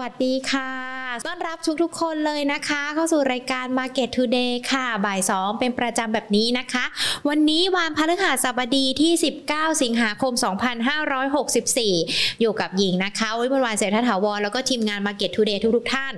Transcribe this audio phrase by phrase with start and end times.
[0.00, 0.89] วัสดีค่ะ
[1.26, 6.84] ต้อนรับทุกทุกคนเลยนะคะ เข้าสู่รายการ Market Today ค่ะ บ่าย 2 เป็นประจำแบบนี้นะคะ
[7.28, 9.12] วันนี้วันพฤหัสบดีที่
[9.46, 10.32] 19 สิงหาคม
[11.56, 16.12] 2564 อยู่กับหญิงนะคะวิมลวันเศรษฐถาวรแล้วก็ทีมงาน Market Today ทุกทุกท่าน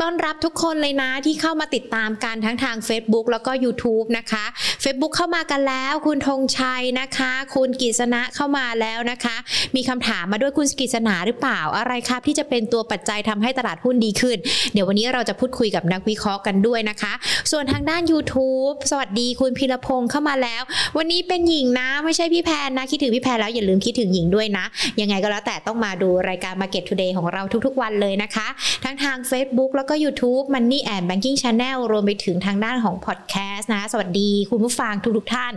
[0.00, 4.44] ต้อนรับทุกคนเลยนะที่เข้ามาติดตามกันทั้งทาง Facebook แล้วก็ YouTube นะคะ
[4.82, 9.36] Facebook เข้ามากันแล้ว คุณธงชัยนะคะ คุณกิษณะเข้ามาแล้วนะคะ
[9.76, 14.37] มีคำถามมาด้วยคุณกิษณาหรือเปล่าอะไรครับที่จะเป็นตัวปัจจัยทำให้ตลาดหุ้นดีขึ้น
[14.72, 17.12] เดี๋ยววันนี้เราจะพูดคุยกับนักวิเคราะห์กันด้วยนะคะ
[17.50, 20.62] ส่วนทางด้าน YouTube สวัสดีคุณพิรพงศ์เข้ามาแล้ว
[20.96, 24.64] วันนี้เป็นหญิงนะไม่ใช่พี่แพนนะคิดถึงพี่แพนแล้วอย่าลืมคิดถึงหญิงด้วยนะ
[25.00, 28.46] ยังไงก็แล้วแต่ต้องมาดูรายการ Market Today ของเราทุกๆ วันเลยนะคะ
[28.84, 35.52] ทั้งทาง Facebook แล้วก็ YouTube Money and Banking Channel รวมไปถึงทางด้านของ Podcast นะ สวัสดีคุณผู้ฟังทุกๆท่าน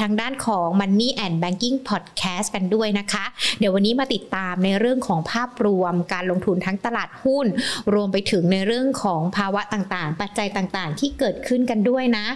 [0.00, 3.24] ทางด้านของ Money and Banking Podcast กันด้วยนะคะ
[3.58, 7.46] เดี๋ยววันนี้มาติดตามในเรื่องของภาพรวมการลงทุนทั้งตลาดหุ้น
[7.94, 12.26] รวมไปถึงในเรื่องของภาวะต่างๆ ปัจจัยต่างๆ ที่เกิดขึ้นกันด้วยนะ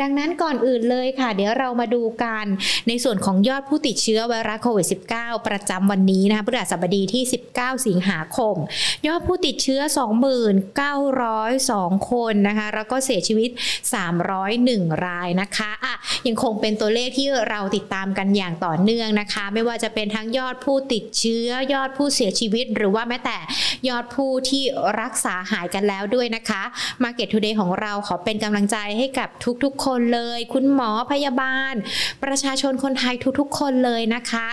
[0.00, 2.44] ดังนั้นก่อนอื่นเลยค่ะ เดี๋ยวเรามาดูกัน
[2.88, 7.22] ในส่วนของยอดผู้ติดเชื้อไวรัสโควิด -19 ประจำวันนี้นะคะพฤหัสบดีที่
[7.54, 8.56] 19 สิงหาคม
[9.06, 9.80] ยอดผู้ติดเชื้อ
[11.14, 13.50] 2902 คนนะคะ แล้วก็เสียชีวิต
[14.26, 15.94] 301 รายนะคะอะ
[16.26, 23.38] ยังคงเป็นตัวเลขที่เราติดตามกันอย่างต่อเนื่องนะคะ ไม่ว่าจะเป็นทั้งยอดผู้ติดเชื้อยอดผู้เสียชีวิต หรือว่าแม้แต่
[23.88, 24.64] ยอดผู้ที่
[25.00, 26.62] รักษาหายกันแล้วด้วยนะคะ
[27.02, 29.28] Market Today ของเราขอเป็นกำลังใจให้กับ
[29.64, 31.74] ทุกๆ คนเลย คุณหมอพยาบาล
[32.24, 34.48] ประชาชนคนไทยทุกๆ คนเลยนะคะ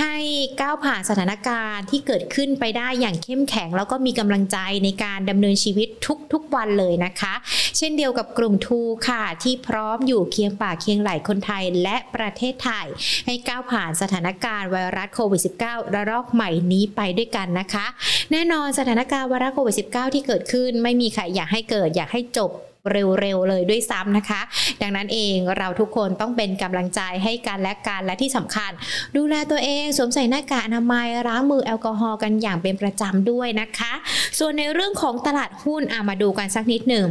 [0.00, 0.16] ให้
[0.60, 5.88] ก้าวผ่านสถานการณ์ที่เกิดขึ้นไปได้อย่างเข้มแข็ง แล้วก็มีกำลังใจในการดำเนินชีวิต
[6.32, 7.34] ทุกๆ วันเลยนะคะ
[7.76, 12.86] เช่นเดียวกับกลุ่มทูค่ะ ที่พร้อมอยู่เคียงป่าเคียงไหลคนไทยและประเทศไทย
[13.26, 17.86] ให้ก้าวผ่านสถานการณ์ไวรัสโควิด -19 ระลอกใหม่นี้ไปด้วยกันนะคะ
[18.32, 22.50] แน่นอนสถานการณ์ไวรัสโควิด -19 ที่เกิดขึ้น ไม่มีใครอยากให้เกิด อยากให้จบ
[22.90, 24.40] เร็วๆเลยด้วยซ้ำนะคะ
[24.82, 28.70] ดังนั้นเองเราทุกคนต้องเป็นกำลังใจให้กันและกันและที่สำคัญ
[29.16, 33.92] ดูแลตัวเองสวมใส่หน้ากากอนามัยล้างมือแอลกอฮอล์กันอย่างเป็นประจำด้วยนะคะ
[34.38, 37.06] ส่วนในเรื่องของตลาดหุ้นอามาดูกันสักนิดหนึ่ง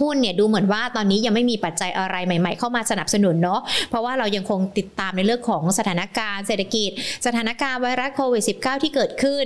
[0.00, 6.90] หุ้นเนี่ยดูเหมือนว่าตอนนี้ยังไม่มีปัจจัยอะไรใหม่ ๆ เข้ามาสนับสนุนเนาะเพราะว่าเรายังคงติดตามในเรื่องของสถานการณ์เศรษฐกิจ
[7.26, 9.44] สถานการณ์ไวรัสโควิด -19 ที่เกิดขึ้น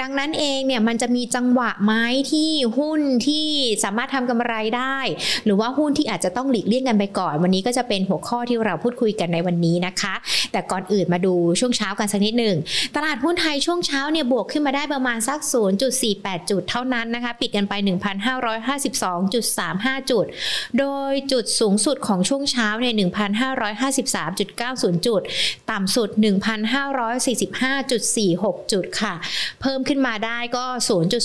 [0.00, 1.92] ดังนั้นเองเนี่ยมันจะมีจังหวะไหม
[2.32, 3.46] ที่หุ้นที่
[3.84, 4.98] สามารถทำกำไรได้
[5.44, 10.14] หรือว่าหุ้นที่อาจจะต้องหลีกเลี่ยงกันไปก่อน วันนี้ก็จะเป็นหัวข้อที่เราพูดคุยกันในวันนี้นะคะ
[10.52, 12.56] แต่ก่อนอื่นมาดูช่วงเช้ากันสักนิดหนึ่ง
[12.96, 15.38] ตลาดหุ้นไทยช่วงเช้าเนี่ยบวกขึ้นมาได้ประมาณสัก
[15.94, 20.24] 0.48 จุดเท่านั้นนะคะ ปิดกันไป 1,552.35จุด
[20.78, 25.20] โดยจุดสูงสุดของช่วงเช้าเนี่ย1,553.90 จุด
[25.70, 29.14] ต่ำสุด 1,545.46 จุดค่ะ
[29.60, 30.64] เพิ่มขึ้นมาได้ก็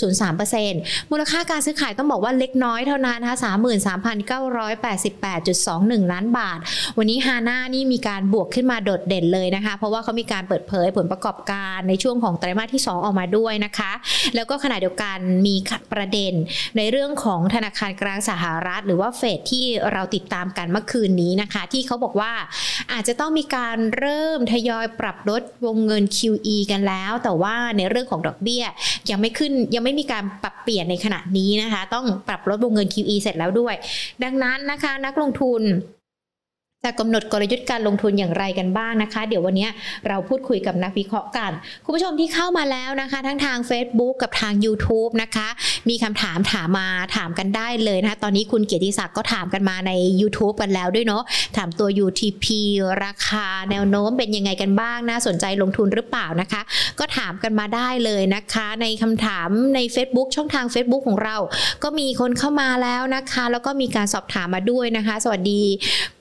[0.05, 3.37] 0.03%มูลค่าการซื้อขายต้องบอกว่าเล็กน้อยเท่านั้นนะคะ
[6.03, 6.59] 33,988.21 ล้านบาท
[6.97, 13.91] วันนี้ฮาน่านี่มีการบวกขึ้นมาโดดเด่นเลยนะคะ เพราะว่าเขามีการเปิดเผยผลประกอบการในช่วงของไตรมาสที่ 2 ออกมาด้วยนะคะ
[14.35, 15.17] แล้วก็ขณะเดียวกัน
[15.47, 15.55] มี
[15.93, 16.33] ประเด็น
[16.77, 22.33] ในเรื่องของธนาคารกลางสหรัฐหรือว่าเฟดที่เราติดตามกันเมื่อคืนนี้นะคะ ที่เขาบอกว่า
[22.91, 28.63] อาจจะต้องมีการเริ่มทยอยปรับลดวงเงิน QE กันแล้ว แต่ว่าในเรื่องของดอกเบี้ย
[29.09, 33.75] ยังไม่ขึ้นยังไม่มีการปรับเปลี่ยนในขณะนี้นะคะ ต้องปรับลดวงเงิน QE เสร็จแล้วด้วย
[34.23, 35.61] ดังนั้นนะคะ นักลงทุน
[36.85, 39.67] จะกำหนดกลยุทธ์การลงทุนอย่างไรกันบ้างนะคะ เดี๋ยววันนี้
[40.07, 41.51] เราพูดคุยกับนักวิเคราะห์กัน
[41.83, 45.47] คุณผู้ชมที่เข้ามาแล้วนะคะ ทั้งทาง Facebook กับทาง YouTube นะคะ
[45.89, 51.23] มีคำถามถามมาถามกันได้เลยนะคะ ตอนนี้คุณเกียรติศักดิ์ก็ถามกันมาใน YouTube กันแล้วด้วยเนาะ
[51.57, 52.45] ถามตัว UTP
[53.05, 56.61] ราคาแนวโน้มเป็นยังไงกันบ้างน่าสนใจลงทุนหรือเปล่านะคะ
[56.99, 61.37] ก็ถามกันมาได้เลยนะคะ ในคำถามใน Facebook ช่องทาง Facebook ของเรา
[61.83, 65.63] ก็มีคนเข้ามาแล้วนะคะ แล้วก็มีการสอบถามมาด้วยนะคะ สวัสดี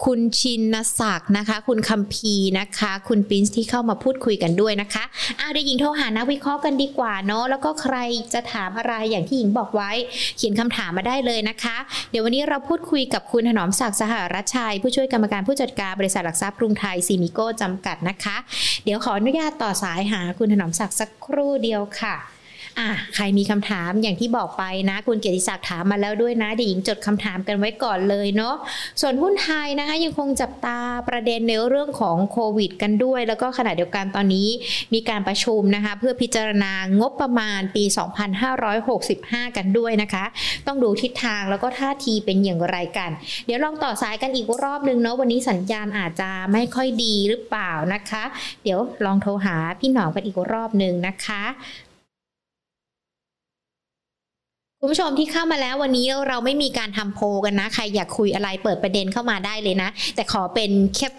[0.06, 5.04] คุณชินศักดิ์นะคะ คุณคัมพีนะคะ คุณปรินซ์ที่เข้ามาพูดคุยกันด้วยนะคะ
[5.38, 7.97] เอาเดี๋ยวหญิงโทรหานักวิเคราะห์กันดีกว่าเนาะแล้วก็ใคร
[8.34, 9.91] จะถามอะไรอย่างที่หญิงบอกไว้
[10.36, 11.76] เขียนคำถามมาได้เลยนะคะ
[12.10, 18.36] เดี๋ยววันนี้เราพูดคุยกับคุณถนอมศักดิ์สหรัชชัย ผู้ช่วยกรรมการผู้จัดการบริษัทหลักทรัพย์กรุงไทยซีมิโก้จำกัดนะคะ
[18.84, 22.35] เดี๋ยวขออนุญาตต่อสายหาคุณถนอมศักดิ์สักครู่เดียวค่ะ
[22.78, 28.54] อะใครมีคำถามอย่างที่บอกไปนะ คุณเกียรติศักดิ์ถามมาแล้วด้วยนะเดี๋ยวหญิงจดคำถามกันไว้ก่อนเลยเนาะ
[29.00, 30.78] ส่วนหุ้นไทยนะคะยังคงจับตา
[31.08, 34.48] ประเด็นในเรื่องของโควิด กันด้วย แล้วก็ขณะเดียวกันตอนนี้
[34.94, 37.84] มีการประชุมนะคะ เพื่อพิจารณางบประมาณปี
[38.70, 40.24] 2565 กันด้วยนะคะ
[40.66, 43.10] ต้องดูทิศทางแล้วก็ท่าทีเป็นอย่างไรกัน
[43.46, 48.24] เดี๋ยวลองต่อสายกันอีกรอบนึงเนาะวันนี้สัญญาณอาจจะไม่ค่อยดีหรือเปล่านะคะ
[48.64, 51.42] เดี๋ยวลองโทรหาพี่หนอมกันอีกรอบนึงนะคะ
[54.86, 60.71] คุณผู้ชมที่เข้ามาแล้ววันนี้เราไม่มีการทำโพกันนะ ใครอยากคุยอะไรเปิดประเด็นเข้ามาได้เลยนะ แต่ขอเป็น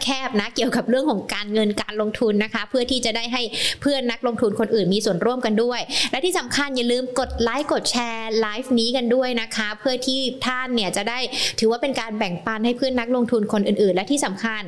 [0.03, 3.41] แคบๆนะ เกี่ยวกับเรื่องของการเงินการลงทุนนะคะ เพื่อที่จะได้ให้
[3.81, 5.79] เพื่อนนักลงทุนคนอื่นมีส่วนร่วมกันด้วย
[6.11, 11.19] และที่สำคัญอย่าลืมกดไลค์กดแชร์ไลฟ์นี้กันด้วยนะคะ เพื่อที่ท่านเนี่ยจะได้
[11.59, 14.61] ถือว่าเป็นการแบ่งปันให้เพื่อนนักลงทุนคนอื่น ๆ และที่สำคัญ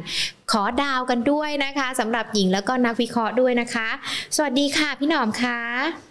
[0.52, 3.90] ขอดาวกันด้วยนะคะสำหรับหญิงแล้วก็นักวิเคราะห์ด้วยนะคะ
[4.36, 6.09] สวัสดีค่ะพี่หนอมค่ะ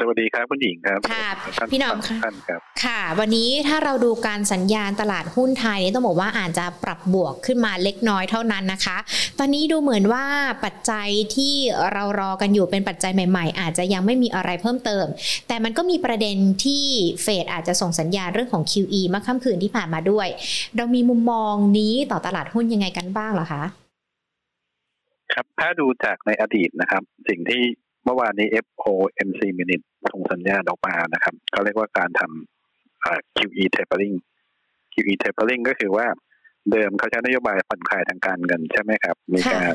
[0.00, 8.96] สวัสดีครับคุณหญิงครับค่ะท่าพี่หนอมค่ะท่านครับค่ะ วันนี้ถ้าเราดูการสัญญาณตลาดหุ้นไทยนี่ต้องบอกว่าอาจจะปรับบวกขึ้นมาเล็กน้อยเท่านั้นนะคะ
[9.38, 10.24] ตอนนี้ดูเหมือนว่า
[10.64, 11.54] ปัจจัยที่
[11.92, 15.06] เรารอกันอยู่เป็นปัจจัยใหม่ ๆ อาจจะยังไม่มีอะไรเพิ่มเติม
[15.48, 16.84] แต่มันก็มีประเด็นที่
[17.22, 20.28] เฟดอาจจะส่งสัญญาณเรื่องของ QE เมื่อค่ำคืนที่ผ่านมาด้วย
[20.76, 23.62] เรามีมุมมองนี้ต่อตลาดหุ้นยังไงกันบ้างเหรอคะ
[25.32, 27.62] ครับถ้าดูจากในอดีตนะครับ สิ่งที่
[28.04, 34.16] เมื่อวานนี้ FOMC minute ส่งสัญญาณออกมานะครับก็เรียกว่าการทำอ่า QE tapering
[34.92, 36.06] QE tapering ก็คือว่า
[36.70, 39.74] เดิมเขาใช้นโยบายผ่อนคลายทางการเงินใช่ไหมครับ มีการ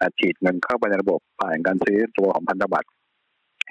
[0.00, 2.88] อัดฉีดเงินเข้าไปในระบบผ่านการซื้อตัวของพันธบัตร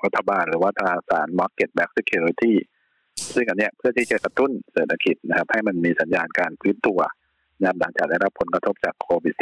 [0.06, 2.54] รัฐบาลหรือว่าตราสาร market back security
[3.34, 7.00] ซึ่งอันเนี้ยเพื่อที่จะกระตุ้นเศรษฐกิจนะครับ ให้มันมีสัญญาณการฟื้นตัว
[7.60, 9.36] นะครับหลังจากได้รับผลกระทบจากโควิด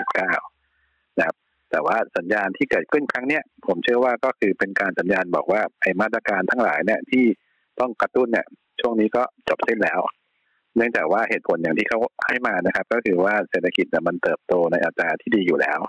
[0.55, 1.35] -19 นะครับ
[1.73, 7.25] แต่ว่าสัญญาณที่เกิดขึ้นครั้งเนี้ยผมเชื่อว่าก็คือเป็นการสัญญาณบอกว่าไอ้มาตรการทั้งหลายเนี่ยที่
[7.79, 8.45] ต้องกระตุ้นเนี่ย
[8.81, 9.99] ช่วงนี้ก็จบสิ้นแล้ว
[10.75, 15.79] เนื่องจากว่าเหตุผลอย่างที่เขาให้มานะครับ ก็คือว่าเศรษฐกิจมันเติบโตในอัตราที่ดีอยู่แล้ว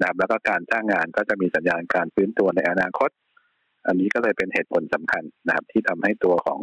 [0.00, 3.10] นะครับแล้วก็การจ้างงานก็จะมีสัญญาณการฟื้นตัวในอนาคต
[3.86, 6.60] อันนี้ก็เลยเป็นเหตุผลสำคัญนะครับ ที่ทำให้ตัวของ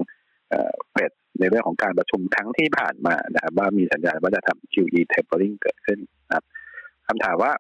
[0.92, 6.46] เฟดในเรื่องของการประชุมครั้งที่ผ่านมานะครับว่ามีสัญญาณว่าจะทำ QE tapering เกิดขึ้นนะครับ
[7.08, 7.52] คำถามว่า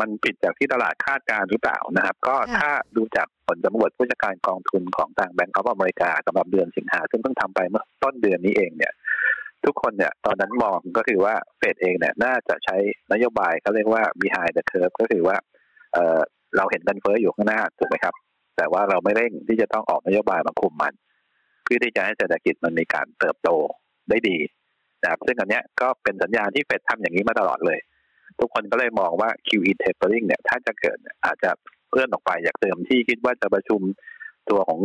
[0.00, 8.92] มันผิดจากที่ตลาดคาดการณ์หรือเปล่านะครับ ก็ค่ะถ้าดูจากผลสำรวจผู้จัดการกองทุนของทางแบงก์ออฟอเมริกาสำหรับเดือนสิงหาซึ่งเพิ่งทำไปเมื่อต้นเดือนนี้เองเนี่ย
[9.64, 12.76] ทุกคนเนี่ยตอนนั้นมองก็คือว่าเฟดเองเนี่ยน่าจะใช้
[13.12, 15.36] นโยบายเขาเรียกว่า behind the curve ก็คือว่า
[15.92, 16.20] เออ
[16.56, 18.14] เราเห็นเงินเฟ้ออยู่ข้างหน้าถูกไหมครับ
[18.56, 20.94] แต่ว่าเราไม่เร่งที่จะต้องออกนโยบายมาคุมมัน
[21.62, 23.48] เพื่อที่จะให้เศรษฐกิจมันมีการเติบโต
[24.10, 24.38] ได้ดี
[25.02, 27.78] นะครับซึ่งอันเนี้ยก็เป็นสัญญาณที่เฟดทำอย่างนี้มาตลอดเลย
[28.40, 31.50] ทุกคนก็เลยมองว่า QE tapering เนี่ย ถ้าจะเกิดอาจจะ
[31.92, 33.80] เลื่อนออกไปจากเดิมที่คิดว่าจะประชุม
[34.50, 34.80] ตัวของ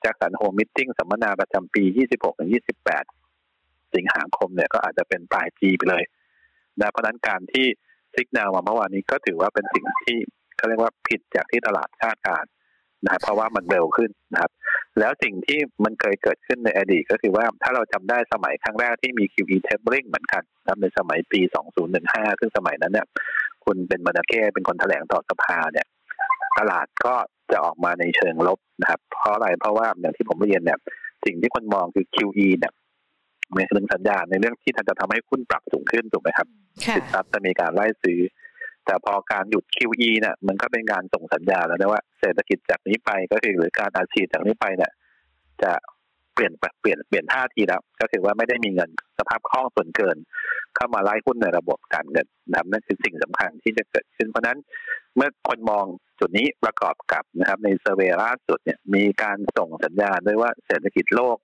[0.00, 2.50] Jackson Hole meeting สัมมนาประจำปี 26 ถึง
[3.22, 6.04] 28 สิงหาคมเนี่ยก็อาจจะเป็นปลายปีไปเลย
[6.80, 7.66] นะเพราะนั้นการที่
[8.14, 10.18] ซิกแนลมาเมื่อวานนี้ก็ถือว่าเป็นสิ่งที่
[10.56, 12.50] เขาเรียกว่าผิดจากที่ตลาดคาดการณ์
[13.04, 14.50] นะครับเพราะว่ามันเร็วขึ้นนะครับ
[14.98, 21.40] แล้วสิ่งที่มันเคยเกิดขึ้นในอดีตก็คือว่าถ้าเราจำได้สมัยครั้งแรกที่มี QE tapering เหมือนกันนะครับในสมัยปี
[21.90, 23.06] 2015 ซึ่งสมัยนั้นเนี่ย
[23.64, 25.86] คุณเป็นมาดาเก้เป็นคนแถลงต่อสภาเนี่ย
[26.58, 27.14] ตลาดก็
[27.52, 30.78] จะออกมาในเชิงลบนะครับ เพราะอะไรเพราะว่าอย่างที่ผมเรียนเนี่ย
[31.24, 32.72] สิ่งที่คนมองคือ QE เนี่ย
[33.54, 36.48] มันเป็นสัญญาณในเรื่องที่จะทำให้หุ้นปรับสูงขึ้นถูกไหมครับ
[36.84, 38.18] ค่ะสินทรัพย์จะมีการไล่ซื้อ
[38.88, 44.92] แต่พอการหยุด QE เนี่ยมันก็เป็นการส่งสัญญาณแล้วนะว่าเศรษฐกิจจากนี้ไปก็คือหรือการอาชีพจากนี้ไปเนี่ย
[45.62, 45.72] จะ
[46.34, 50.16] เปลี่ยนเปลี่ยนเปลี่ยนท่าทีแล้ว ก็คือว่าไม่ได้มีเงินสภาพคล่องส่วนเกิน
[50.76, 54.58] เข้ามาไล่หุ้นในระบบการเงินนะครับนั่นคือสิ่งสำคัญที่จะเกิดขึ้นเพราะนั้น
[55.16, 55.84] เมื่อคนมอง
[56.20, 61.38] จุดนี้ประกอบกับนะครับ ในเซเวล่าสุดเนี่ยมีการส่งสัญญาณด้วยว่าเศรษฐกิจโลก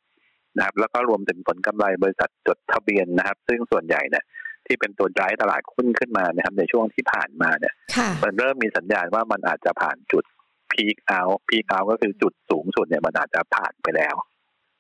[0.57, 4.25] นะครับแล้วก็รวมถึงผลกำไรบริษัทจดทะเบียนนะครับ ซึ่งส่วนใหญ่เนี่ย
[4.67, 10.25] ที่เป็นตัวร้ายตลาดหุ้นขึ้นมานะครับในช่วงที่ผ่านมาเนี่ยค่ะมันเริ่มมีสัญญาณว่ามันอาจจะผ่านจุด
[10.73, 14.15] พีคเอาพีคเอาก็คือจุดสูงสุดเนี่ยมันอาจจะผ่านไปแล้ว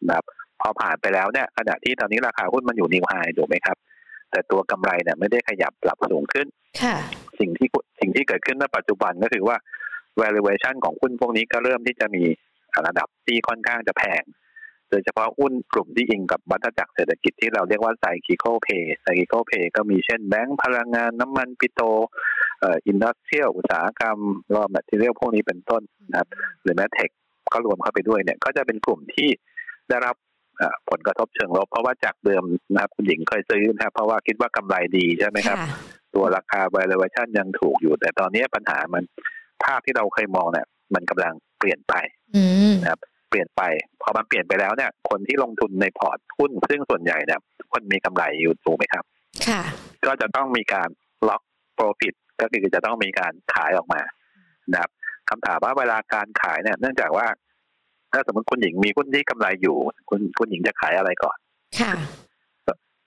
[0.08, 0.24] นะครับ
[0.60, 3.76] พอผ่านไปแล้วเนี่ยขณะที่ตอนนี้ราคาหุ้นมันอยู่นิวไฮถูกไหมครับ
[4.30, 6.46] แต่ตัวกำไรเนี่ยไม่ได้ขยับปรับสูงขึ้น
[6.82, 6.96] ค่ะ
[7.40, 7.68] สิ่งที่
[8.00, 9.56] สิ่งที่เกิดขึ้นในปัจจุบันก็คือว่า
[10.20, 12.24] valuation ของหุ้นพวกนี้ก็เริ่มที่จะมี
[12.86, 21.86] ระดับที่ค่อนข้างจะแพงโดยเฉพาะหุ้นกลุ่มที่อิงกับวัฏจักรเศรษฐกิจที่เราเรียกว่า cyclical play cyclical play ก็มีเช่นแบงก์พลังงานน้ำมันปิโตร
[22.60, 24.18] เอ่อ industrial อุตสาหกรรม
[24.54, 26.28] raw material พวกนี้เป็นต้นนะครับ
[26.62, 27.10] หรือแม้ tech
[27.52, 29.28] ก็รวมเข้าไปด้วยเนี่ยก็จะเป็นกลุ่มที่
[29.88, 30.16] ได้รับ
[30.58, 35.78] เอ่อผลกระทบเชิงลบ เพราะว่าจากเดิมนะครับคุณหญิงเคยซื้อนะครับเพราะว่าคิดว่ากำไรดีใช่ไหมครับค่ะ
[36.14, 39.04] ตัวราคา valuation ยังถูกอยู่ แต่ตอนนี้ปัญหามัน
[39.64, 41.94] ภาพที่เราเคยมองเนี่ยมันกำลังเปลี่ยนไป
[42.36, 43.62] อืมนะครับเปลี่ยนไป
[44.02, 47.40] พอมันเปลี่ยนไปแล้วเนี่ย คนที่ลงทุนในพอร์ตหุ้น ซึ่งส่วนใหญ่เนี่ย
[47.72, 49.04] คนมีกำไรอยู่ถูกไหมครับ
[49.48, 49.62] ค่ะ
[50.06, 50.88] ก็จะต้องมีการ
[51.28, 51.42] lock
[51.74, 54.00] profit ก็คือจะต้องมีการขายออกมา
[54.72, 54.90] นะครับ
[55.30, 57.26] คำถามว่าเวลาการขายเนี่ย เนื่องจากว่า
[58.12, 59.76] ถ้าสมมติคุณหญิงมีหุ้นที่กำไรอยู่
[60.10, 61.36] คุณคุณหญิงจะขายอะไรก่อน
[61.80, 61.94] ค่ะ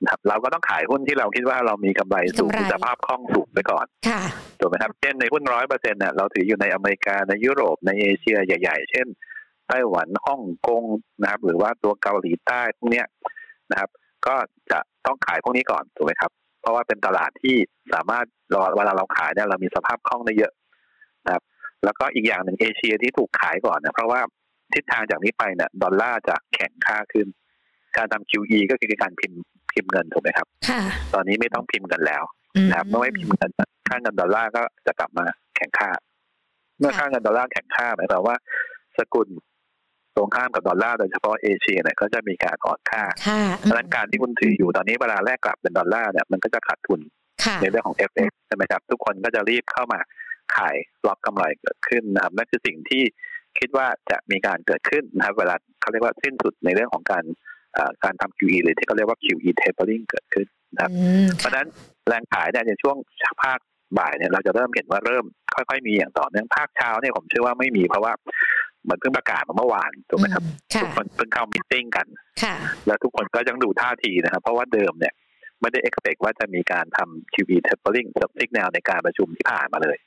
[0.03, 4.21] นะครับเราก็ต้องขายหุ้นที่เราคิดว่าเรามีกำไรสูงกำไรมีสภาพคล่องสูงไปก่อน ค่ะ
[4.59, 9.07] ถูกไหมครับ เช่นในหุ้นร้อยเปอร์เซ็นต์เนี่ยเราถืออยู่ในอเมริกาในยุโรปในเอเชียใหญ่ ๆ เช่น
[9.67, 10.83] ไต้หวันฮ่องกง
[11.21, 13.05] นะครับ หรือว่าตัวเกาหลีใต้พวกเนี้ย
[13.71, 13.89] นะครับ
[14.27, 14.35] ก็
[14.71, 16.31] จะต้องขายพวกนี้ก่อนถูกไหมครับ
[16.61, 17.55] เพราะว่าเป็นตลาดที่
[17.93, 20.51] สามารถเราเวลาเราขายเนี่ยเรามีสภาพคล่องได้เยอะ
[21.25, 21.43] นะครับ
[21.83, 24.19] แล้วก็อีกอย่างหนึ่งเอเชียที่ถูกขายก่อนเนี่ยเพราะว่า
[24.73, 27.27] ทิศทางจากนี้ไปเนี่ยดอลลาร์จะแข็งค่าขึ้น
[27.97, 29.39] การทำ QE ก็คือการพิมพ์
[29.73, 30.81] พิมพ์เงินถูกไหมครับค่ะ
[31.13, 32.23] ตอนนี้ไม่ต้องพิมพ์กันแล้ว
[32.69, 33.51] นะครับเมื่อไม่พิมพ์เงิน
[33.89, 35.89] ค่าเงินดอลลาร์ก็จะกลับมาแข็งค่า
[36.79, 38.35] เมื่อค่าเงินดอลลาร์แข็งค่าหมายความว่า
[38.97, 39.27] สกุล
[40.17, 46.99] ตรงข้ามกับดอลลาร์โดยเฉพาะเอเชียเนี่ยก็จะมีการอ่อนค่าค่ะเพราะฉะนั้นการที่คุณถืออยู่ตอนนี้เวลาแลกกลับเป็นดอลลาร์เนี่ยมันก็จะขาดทุน
[47.43, 49.99] ค่ะในเรื่องของ FX ใช่ไหมครับ ทุกคนก็จะรีบเข้ามา
[50.55, 50.75] ขาย
[51.07, 53.03] ล็อกกำไรเกิดขึ้นนะครับนั่นคือสิ่งที่
[53.59, 57.23] คิดว่าจะมีการเกิดขึ้นนะครับ เวลาเขาเรียกว่าสิ้นสุดในเรื่องของการ
[57.73, 61.67] เอ่อการทำ QE หรือที่เขาเรียกว่า QE tapering เกิดขึ้นนะครับอืมเพราะฉะนั้น
[62.07, 62.95] แรงขายเนี่ยในช่วง
[63.43, 63.59] ภาค
[63.97, 68.13] บ่ายเนี่ยเราจะเริ่มเห็นว่าเริ่มค่อยๆมีอย่างต่อเนื่องภาคเช้าเนี่ยผมเชื่อว่าไม่มีเพราะว่า
[68.66, 72.07] เห มือนเพิ่งประกาศมาเมื่อวานถูกไหมครับค่ะทุกคนเพิ่งเข้ามิ팅กัน
[72.43, 72.55] ค่ะ
[72.87, 75.13] แล้วทุกคนก็ยังดูท่าทีนะครับ เพราะว่าเดิมเนี่ย
[75.61, 79.97] ไม่ได้ expect ว่าจะมีการทำ QE tapering สับซิกแนวในการประชุมที่ผ่านมาเลย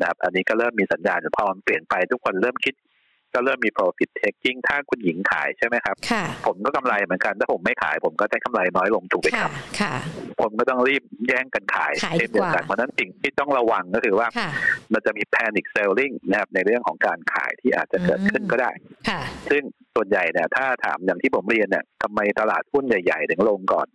[0.00, 2.74] นะครับ อันนี้ก็เริ่มมีสัญญาณพอมันเปลี่ยนไปทุกคนเริ่มคิด
[3.34, 9.94] ก็เริ่มมี profit taking ถ้าคุณหญิงขายใช่ไหมครับค่ะผมก็กำไรเหมือนกัน ถ้าผมไม่ขายผมก็ได้กำไรน้อยลงถูกไหมคค่ะรับค่ะ
[10.40, 14.50] ผมก็ต้องรีบแย่งกันขายขายดีเช่นเดียวกันกว่าเพราะฉะนั้นสิ่งที่ต้องระวังก็คือว่าค่ะ
[14.92, 18.70] มันจะมี panic selling นะครับในเรื่องของการขายที่อาจจะเกิดขึ้นก็ได้
[19.08, 19.62] ค่ะซึ่ง
[19.94, 23.86] ส่วนใหญ่เนี่ยถ้าถามอย่างที่ผมเรียนเนี่ยทำไมตลาดหุ้นใหญ่ๆถึงลงก่อน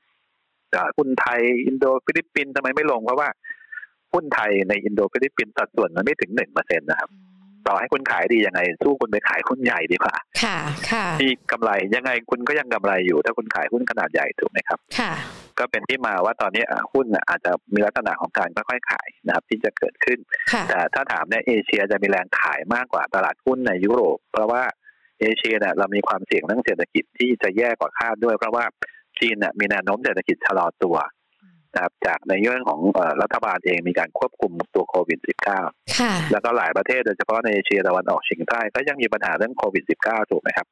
[0.74, 3.30] ตลาดหุ้นไทยอินโดฟิลิปปินส์ทำไมไม่ลงเพราะว่า
[4.14, 7.10] หุ้นไทยในอินโดฟิลิปปินส์สัดส่วนมันไม่ถึงหนึ่งเปอร์เซ็นต์นะครับ
[7.68, 10.58] ต่อให้คุณขายดียังไง สู้คุณไปขายหุ้นใหญ่ดีกว่า ค่ะ
[10.92, 15.12] ค่ะ ที่กำไรยังไงคุณก็ยังกำไรอยู่ ถ้าคุณขายหุ้นขนาดใหญ่ถูกไหมครับ ค่ะ
[15.60, 20.20] ก็เป็นที่มาว่าตอนนี้อะหุ้นอะอาจจะมีลักษณะของการค่อยๆขายนะครับ ที่จะเกิดขึ้น
[20.52, 24.64] ค่ะแต่ถ้าถามเนี่ยเอเชียจะมีแรงขายมากกว่าตลาดหุ้นในยุโรป เพราะว่า
[25.22, 28.66] เอเชียเนี่ยเรามีความเสี่ยงเรื่องเศรษฐกิจที่จะแย่กว่าคาดด้วย เพราะว่า
[29.20, 30.98] จีนเนี่ยมีแนวโน้มเศรษฐกิจชะลอตัว
[31.74, 35.20] นะครับจากในเรื่องของเอ่อรัฐบาลเองมีการควบคุมตัวโควิด
[35.60, 40.70] -19 ค่ะแล้วก็หลายประเทศโดยเฉพาะในเอเชียตะวันออกเฉียงใต้ก็ยังมีปัญหาเรื่องโควิด -19 ถูกไหมครับ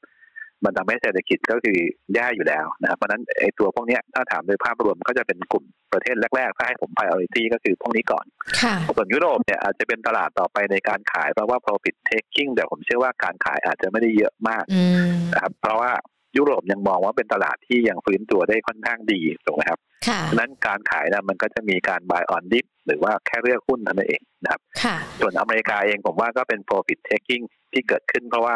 [0.65, 1.77] มันทำให้เศรษฐกิจก็คือ
[2.13, 8.25] แย่อยู่แล้วนะครับเพราะฉะนั้นไอ้ตัวพวกเนี้ยถ้าถามโดยภาพรวมก็จะเป็นกลุ่มประเทศแรกๆ ถ้าให้ผม priority ก็คือพวกนี้ก่อน
[8.61, 15.91] ค่ะส่วนยุโรปเนี่ยอาจจะเป็นตลาดต่อไปในการขายเพราะว่า profit taking แต่ผมเชื่อว่าการขายอาจจะไม่ได้เยอะมากอืมนะครับเพราะว่า
[16.37, 19.88] ยุโรปยังมองว่าเป็นตลาดที่ยังฟื้นตัวได้ค่อนข้างดีถูกไหมครับค่ะ
[20.31, 28.55] ฉะนั้นการขายนะมันก็จะมีการ buy on dip หรือว่าแค่เลือกหุ้นเท่านั้นเองนะครับค่ะส่วนอเมริกาเองผมว่าก็เป็น profit taking ที่เกิดขึ้นเพราะว่า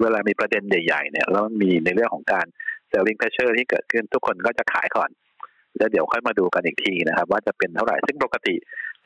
[0.00, 2.46] เวลามีประเด็นใหญ่ ๆ เนี่ยแล้วมันมีในเรื่องของการ
[2.90, 5.10] selling pressure ที่เกิดขึ้นทุกคนก็จะขายก่อน
[5.76, 8.54] แล้วเดี๋ยวค่อยมาดูกันอีกทีนะครับ ว่าจะเป็นเท่าไหร่ซึ่งปกติ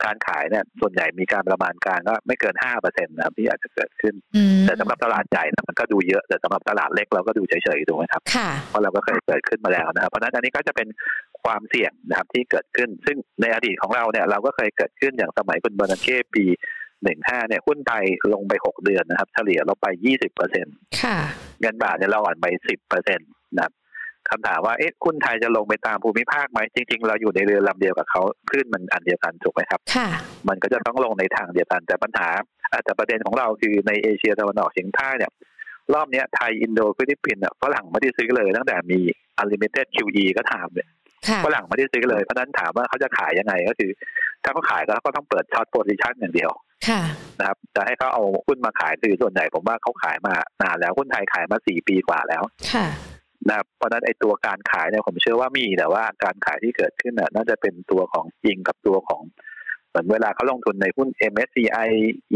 [0.03, 10.87] การขายเนี่ยส่วนใหญ่มีการประมาณการก็ไม่เกินห้าเปอร์เซ็นต์นะครับที่อาจจะเกิดขึ้นอืมแต่สำหรับตลาดใหญ่นะมันก็ดูเยอะแต่สำหรับตลาดเล็กเราก็ดูเฉยๆถูกไหมครับค่ะเพราะเราก็เคยเกิดขึ้นมาแล้วนะครับ เพราะฉะนั้นอันนี้ก็จะเป็น
[11.43, 16.45] ความเสี่ยงนะครับที่เกิดขึ้น ซึ่งในอดีตของเราเนี่ยเราก็เคยเกิดขึ้นอย่างสมัยคุณเบอร์นันเก้ปี
[17.03, 20.65] หนึ่งห้าเนี่ยหุ้นไทยลงไปหกเดือนนะครับ เฉลี่ยลงไปยี่สิบเปอร์เซ็น
[21.01, 21.17] ค่ะ
[21.61, 23.73] เงินบาทเนี่ยเราอ่อนไปสิบเปอร์เซ็นต์นะครับ
[24.31, 30.07] คำถามว่าเอ๊ะหุ้นไทยจะลงไปตามภูมิภาคไหมจริง ๆ เราอยู่ในเรือลำเดียวกับเขาคลื่นมันอันเดียวกันถูกไหมครับค่ะ
[30.49, 32.29] มันก็จะต้องลงในทางเดียวกันแต่ปัญหา
[32.71, 35.31] อาจจะประเด็นของเราคือในเอเชียตะวันออกเฉียงใต้เนี่ย
[35.93, 38.99] รอบเนี้ยไทย อินโดฟิลิปปินส์อะฝรั่งไม่ได้ซื้อเลยตั้งแต่มี
[39.41, 40.89] unlimited QE ก็ถามเนี่ย
[41.29, 43.91] ค่ะฝรั่งไม่ได้ซื้อเลยเพราะฉะนั้นถามว่าเขาจะขายยังไงก็คือ
[44.43, 46.51] ถ้าเขาขายก็เขาก็ต้องเปิดช็อตโพซิชันอย่างเดียว
[46.87, 47.01] ค่ะ
[47.39, 52.87] นะครับจะให้เขาเอาหุ้นมาขายคือส่วนใหญ่ผมว่าเขาขายมานานแล้วหุ้นไทยขายมาสี่ปีกว่าแล้วค่ะ
[53.47, 59.21] นะครับเพราะฉะนั้นไอ้ตัวการขายเนี่ยผมเชื่อว่ามีแต่ว่าการขายที่เกิดขึ้นน่ะน่าจะเป็นตัวของจริงกับตัวของ
[59.89, 61.89] เหมือนเวลาเขาลงทุนในหุ้น MSCI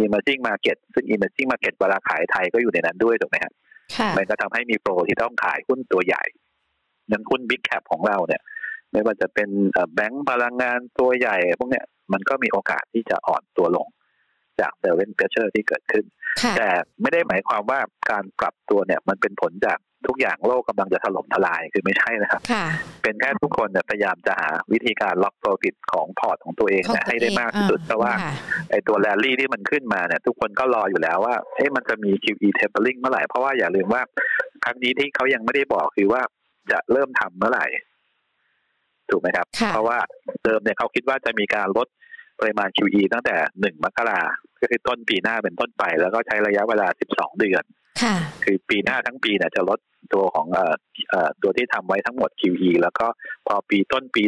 [0.04, 3.54] Emerging Market ซึ่ง Emerging Market เวลาขายไทยก็อยู่ในนั้นด้วยถูกไหมครับ
[3.98, 6.24] ค่ะมันก็ทำให้มี flow ที่ต้องขายหุ้นตัวใหญ่
[7.10, 8.42] อย่างหุ้น Big Cap ของเราเนี่ย
[8.92, 9.50] ไม่ว่าจะเป็น
[9.94, 13.88] แบงก์พลังงานตัวใหญ่พวกเนี้ยมันก็มีโอกาสที่จะอ่อนตัวลง
[14.60, 16.06] จาก selling pressure ที่เกิดขึ้น
[16.42, 16.70] ค่ะแต่
[17.02, 17.80] ไม่ได้หมายความว่า
[18.12, 22.66] การปรับตัวเนี่ย มันเป็นผลจาก ทุกอย่างโลกกำลังจะถล่มทลายคือไม่ใช่นะครับค่ะ
[23.04, 28.34] เป็นแค่ทุกคนเนี่ยพยายามจะหาวิธีการ lock profit ของพอร์ตของตัวเองของเนี่ยตัวให้ได้มากที่สุดเองเพราะว่าค่ะ
[28.72, 34.02] ไอ้ตัวแรลลี่ที่มันขึ้นมาเนี่ยทุกคนก็รออยู่แล้วว่าเอ๊ะมันจะมี QE tapering เมื่อไหร่ เพราะว่าอย่าลืมว่า
[34.64, 36.22] ครั้งนี้ที่เขายังไม่ได้บอกคือว่า
[36.72, 37.66] จะเริ่มทำเมื่อไหร่
[39.10, 39.98] ถูกไหมครับค่ะเพราะว่า
[40.44, 41.88] เดิมเนี่ยเขาคิดว่าจะมีการลด
[42.40, 44.22] ปริมาณ QE ตั้งแต่หนึ่งมกรา
[44.60, 47.64] ก็คือต้นปีหน้าเป็นต้นไป แล้วก็ใช้ระยะเวลา 12 เดือน
[48.02, 49.80] ค่ะคือปีหน้าทั้งปีเนี่ยจะลด
[50.14, 50.76] ตัวของเอ่อ
[51.10, 53.08] เอ่อตัวที่ทำไว้ทั้งหมด QE แล้วก็
[53.48, 54.24] พอปีต้นปี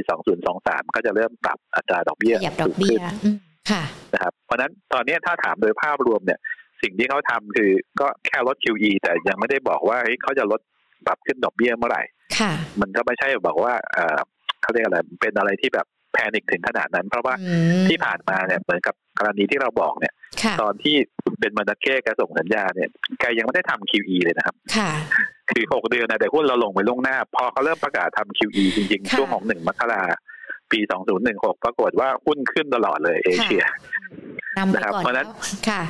[0.46, 3.38] 2023 ก็จะเริ่มปรับอัตราดอกเบี้ยขยับดอกสูงเบี้ขึ้ยนอืม
[3.72, 6.40] ค่ะนะครับเพราะฉะนั้นตอนนี้ถ้าถามโดยภาพรวมเนี่ย
[6.82, 10.62] สิ่งที่เขาทำคือก็แค่ลด QE แต่ยังไม่ได้บอกว่าเฮ้ยเขาจะลด
[11.06, 12.04] ปรับขึ้นดอกเบี้ยเมื่อไหร่
[12.40, 12.52] ค่ะ
[12.82, 14.20] มันก็ไม่ใช่บอกว่าเออ
[14.62, 20.14] เขาเรียกอะไรเป็นอะไรที่แบบแพนิคถึงขนาดนั้น เพราะว่าอืมที่ผ่านมาเนี่ยเหมือนกับ กรณีที่เราบอกเนี่ย
[20.44, 20.96] ค่ะตอนที่
[21.40, 24.92] เป็นมานาเก้แกส่งสัญญาเนี่ยแกยังไม่ได้ทำ QE เลยนะครับค่ะ
[25.52, 30.04] คือหกเดือนนะแต่หุ้นเราลงไปล่วงหน้า พอเขาเริ่มประกาศทำ QE จริงค่ะๆช่วงของหนึ่งมกรา
[30.72, 30.80] ปี
[31.22, 33.64] 2016 ปรากฏว่าหุ้นขึ้นตลอดเลยเอเชีย
[34.58, 35.82] นำไปนะครับก่อนเพราะฉะนั้นแล้วค่ะ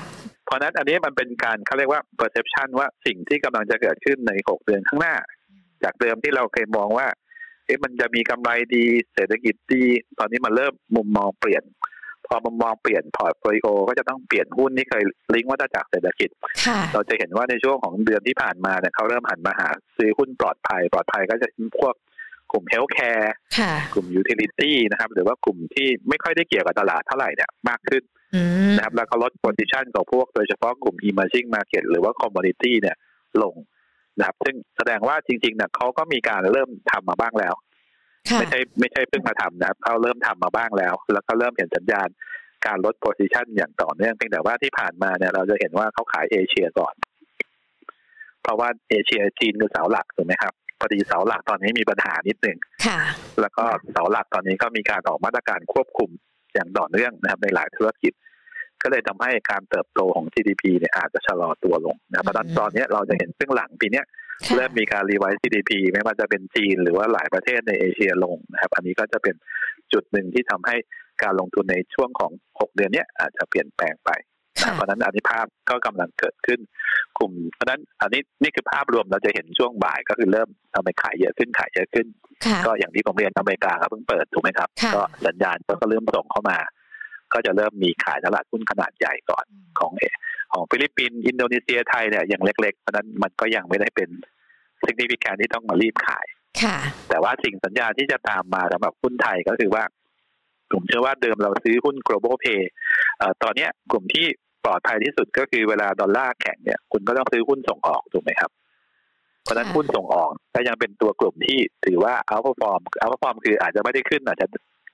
[0.46, 5.16] เพราะฉะนั้นอันนี้มันเป็นการเขาเรียกว่า perception ว่าสิ่งที่กำลังจะเกิดขึ้นใน 6 เดือนข้างหน้า
[5.84, 7.08] จากเดิมที่เราเคยมองว่า
[7.66, 8.84] เอ๊ะมันจะมีกำไรดี
[9.14, 9.84] เศรษฐกิจดี
[10.20, 11.91] ตอนนี้มันเริ่มมุมมองเปลี่ยนพ
[12.34, 16.30] อมุมมองเปลี่ยน portfolio ก็จะต้องเปลี่ยนหุ้นที่เคยลิงก์วัฏจักรเศรษฐกิจ
[16.66, 21.94] ค่ะเราจะเห็นว่าในช่วงของเดือนที่ผ่านมาเนี่ยเขาเริ่มหันมาหาซื้อหุ้นปลอดภัย ปลอดภัยก็จะเป็นพวก
[22.52, 28.04] กลุ่ม healthcare ค่ะกลุ่ม utility นะครับ หรือว่ากลุ่มที่ไม่ค่อยได้เกี่ยวกับตลาดเท่าไหร่เนี่ยมากขึ้น
[28.36, 32.96] อืมนะครับแล้วก็ลด position ของพวกโดยเฉพาะกลุ่ม emerging market หรือว่า commodity เนี่ย
[33.42, 33.56] ลง
[34.18, 37.71] นะครับ ซึ่งแสดงว่าจริงๆเนี่ยเขาก็มีการเริ่มทำมาบ้างแล้วค่ะ
[38.40, 42.08] ไม่ใช่ไม่ใช่เพิ่งมาทำนะครับเขาเริ่มทำมาบ้างแล้ว แล้วก็เริ่มเห็นสัญญาณ
[42.66, 46.94] การลด position อย่างต่อเนื่องเพียงแต่ว่าที่ผ่านมาเนี่ยเราจะเห็นว่าเขาขายเอเชียก่อน
[48.44, 53.00] เพราะว่าเอเชียจีนคือเสาหลักถูกไหมครับพอดีเสาหลักตอนนี้มีปัญหานิดหนึ่งค่ะ
[53.42, 56.10] แล้วก็เสาหลักตอนนี้ก็มีการออกมาตรการควบคุม
[56.54, 58.14] อย่างต่อเนื่องนะครับในหลายธุรกิจ
[58.84, 64.06] ก็เลยทำให้การเติบโตของ GDP เนี่ยอาจจะชะลอตัวลงนะครับเพราะฉะนั้นตอนนี้เราจะเห็นซึ่งหลังปีเนี้ย
[64.46, 69.36] ค่ะเริ่มมีการ revise GDP ไม่ว่าจะเป็นจีนหรือว่าหลายประเทศในเอเชียลงนะครับอันนี้ก็จะเป็น
[69.94, 70.76] จุดหนึ่งที่ทำให้
[71.24, 74.12] การลงทุนในช่วงของ 6 เดือนเนี้ยอาจจะเปลี่ยนแปลงไป
[74.56, 76.60] นะค่ะเพราะฉะนั้นอันนี้ภาพก็กำลังเกิดขึ้น
[77.18, 82.08] กลุ่ม เพราะฉะนั้นอันนี้นี่คือภาพรวมเราจะเห็นช่วงบ่ายก็คือเริ่มทำให้ขายเยอะขึ้นขายเยอะขึ้น
[82.46, 86.58] ค่ะก็อย่างที่ผมเรียนอเมริกาก็เพิ่งเปิดถูกไหมครับค่ะก็สัญญาณก็เริ่มส่งเข้ามา
[87.34, 89.46] ก็จะเริ่มมีขายตลาดหุ้นขนาดใหญ่ก่อน
[89.80, 90.04] ของเอ
[90.54, 94.10] ของฟิลิปปินส์อินโดนีเซียไทยเนี่ยยังเล็กๆเพราะฉะนั้นมันก็ยังไม่ได้เป็น
[94.86, 96.26] สิ่งที่พิการที่ต้องมารีบขาย
[96.62, 96.78] ค่ะ
[97.10, 99.84] แต่ว่าสิ่งสัญญาณที่จะตามมาสำหรับหุ้นไทยก็คือว่า
[100.74, 102.62] ผมเชื่อว่าเดิมเราซื้อหุ้น global play
[103.18, 104.26] เอ่อตอนเนี้ยกลุ่มที่
[104.66, 108.52] ปลอดภัยที่สุดก็คือเวลาดอลลาร์แข็งเนี่ยคุณก็ต้องซื้อหุ้นส่งออกถูกไหมครับ
[109.44, 114.48] เพราะฉะนั้นค่ะหุ้นส่งออกก็ยังเป็นตัวกลุ่มที่ถือว่า outperform outperform คืออาจจะไม่ได้ขึ้นอาจจะ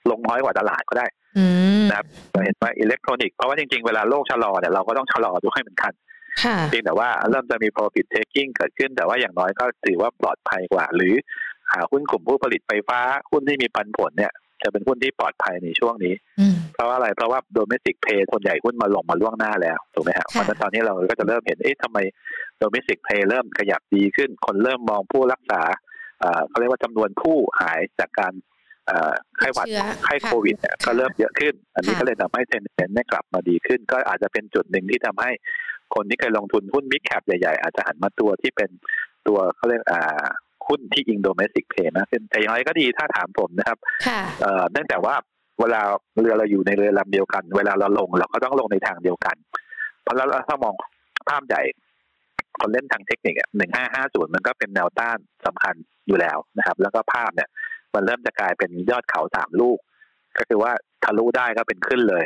[0.09, 1.05] ลงน้อยกว่าตลาดก็ได้
[1.37, 1.45] อื
[1.76, 5.93] ม นะครับเราเห็นว่าอิเล็กทรอนิกส์เพราะว่าจริง ๆ เวลาโลกชะลอเนี่ยเราก็ต้องชะลอด้วยเหมือนกัน
[6.43, 11.13] ค่ะเพียงแต่ว่าเริ่มจะมี profit taking เกิดขึ้น แต่ว่าอย่างน้อยก็ถือว่าปลอดภัยกว่า หรือ
[11.71, 12.99] หาหุ้นกลุ่มผู้ผลิตไฟฟ้า
[13.31, 21.97] หุ้นที่มีปันผลเนี่ยจะเป็นหุ้นที่ปลอดภัยในช่วงนี้อืมเพราะว่าอะไรเพราะว่า domestic pay ส่วนใหญ่หุ้นมาลงมาล่วงหน้าแล้วถูกไหมฮะเพราะฉะนั้นตอนนี้เราก็จะเริ่มเห็นเอ๊ะทำไม
[22.61, 25.61] domestic pay เริ่มขยับดีขึ้น คนเริ่มมองผู้รักษา
[26.19, 28.56] เอ่อเขาเรียกว่าจำนวนผู้หายจากการเอ่อ
[29.37, 35.31] ไข้หวัดเชื้อไข้ค่ะโควิดเนี่ยก็เริ่มเยอะขึ้น อันนี้ค่ะก็เลยทำให้เทรนด์เนี่ยกลับมาดีขึ้น ก็อาจจะเป็นจุดหนึ่งที่ทำให้
[35.95, 38.69] คนที่เคยลงทุนหุ้น mid cap ใหญ่ๆ อาจจะหันมาตัวที่เป็น
[39.27, 40.25] ตัวเขาเรียกอ่า
[40.67, 45.15] หุ้นที่อิง domestic pay มากขึ้นแต่อย่างไรก็ดีถ้าถามผมนะครับค่ะเอ่อเนื่องจากว่า
[45.59, 45.81] เวลา
[46.21, 49.35] เรือเราอยู่ในเรือลำเดียวกัน เวลาเราลงเราก็ต้องลงในทางเดียวกัน
[50.03, 50.73] เพราะแล้วถ้ามอง
[51.29, 51.61] ภาพใหญ่
[52.59, 55.75] คนเล่นทางเทคนิคหนึ่งห้าห้าศูนย์มันก็เป็นแนวต้านสำคัญ
[56.07, 57.49] อยู่แล้วนะครับ แล้วก็ภาพเนี่ย
[57.97, 59.77] มันเริ่มจะกลายเป็นยอดเขาสามลูก
[60.37, 60.71] ก็คือว่า
[61.03, 62.23] ทะลุได้ก็เป็นขึ้นเลย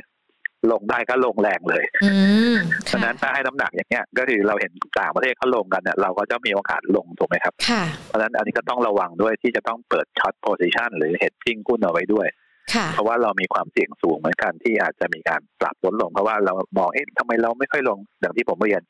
[0.71, 2.11] ลงได้ก็ลงแรงเลยอื
[2.53, 2.55] ม
[2.91, 12.27] ฉะนั้นถ้าให้น้ำหนักอย่างเงี้ย ก็คือเราเห็นต่างประเทศเขาลงกันเนี่ยเราก็จะมีโอกาสลงถูกไหมครับค่ะเพราะฉะนั้นอันนี้ก็ต้องระวังด้วยที่จะต้องเปิด short position หรือ hedging หุ้นเอาไว้ด้วย
[12.73, 18.81] ค่ะเพราะว่าเรามีความเสี่ยงสูงเหมือนกันที่อาจจะมีการปรับลดลง เพราะว่าเรามองเอ๊ะทำไมเราไม่ค่อยลงอย่างที่ผมเรียน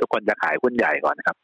[0.00, 1.36] ทุกคนจะขายหุ้นใหญ่ก่อนนะครับ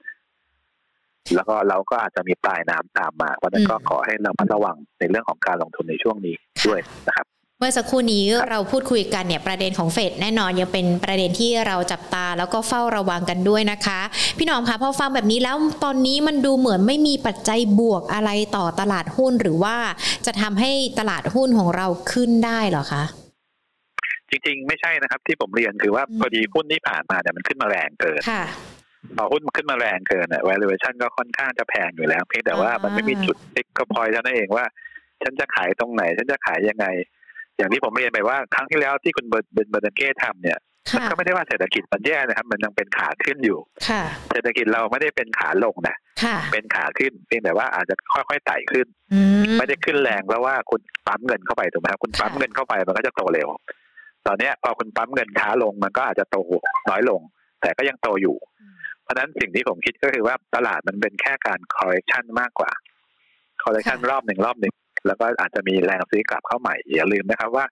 [1.35, 6.35] แล้วก็เราก็อาจจะมีปลายน้ำตามมาเพราะฉะนั้นก็อืมขอให้เราระวังในเรื่องของการลงทุนในช่วงนี้
[6.67, 7.27] ด้วยนะครับ
[7.59, 14.01] เมื่อสักครู่นี้เราพูดคุยกันเนี่ยประเด็นของเฟดแน่นอนยังเป็นประเด็นที่เราจับตาแล้วก็เฝ้าระวังกันด้วยนะคะ
[14.39, 19.77] พี่หน้อมคะพอฟังแบบนี้แล้วตอนนี้มันดูเหมือนไม่มีปัจจัยบวกอะไรต่อตลาดหุ้นหรือว่า
[20.27, 23.05] จะทำให้ตลาดหุ้นของเราขึ้นได้เหรอคะ
[24.31, 28.45] จริงๆ ไม่ใช่นะครับที่ผมเรียนคือว่าอืมพอดีหุ้นที่ผ่านมาเนี่ยมันขึ้นมาแรงเกินค่ะ
[29.17, 34.65] พอหุ้นมันขึ้นมาแรงเกินเนี่ย valuation ก็ค่อนข้างจะแพงอยู่แล้วเพียงแต่ว่าอ่ามัมันไม่มีจุดติ๊กก็พอยเท่านั้นเองว่า
[35.23, 36.87] ฉันจะขายตรงไหน ฉันจะขายยังไง
[37.57, 40.59] อย่างที่ผมเรียนไปว่าครั้งที่แล้วที่คุณเบิร์นเบนเบอร์เก้ทำเนี่ย
[40.95, 53.49] มันค่ะก็ไม่ได้ว่าเศรษฐกิจมันแย่นะครับ มันยังเป็นขาขึ้นอยู่ค่ะเศรษฐกิจเราไม่ได้เป็นขาลงนะค่ะเป็นขาขึ้นเพียงแต่ว่าอาจจะค่อยๆไต่ขึ้นอืมไม่ได้ขึ้นแรงเพราะว่าคุณปั๊มเงินเข้าไปถูกไหมครับคุณปั๊มค่ะเงินเข้าไปมันก็จะโตเร็ว
[54.27, 56.37] ตอนเนี้ยพอคุณปั๊มเงินช้าลงมันก็อาจจะโต
[56.91, 57.21] น้อยลง
[57.63, 58.37] แต่ก็ยังโตอยู่
[59.07, 62.71] เพราะฉะนั้นสิ่งที่ผมคิดก็คือว่าตลาดมันเป็นแค่การ correction มากกว่า
[63.63, 64.73] correction รอบหนึ่งรอบหนึ่ง
[65.07, 67.65] แล้วก็อาจจะมีแรงซื้อกลับเข้าใหม่อย่าลืมนะครับว่า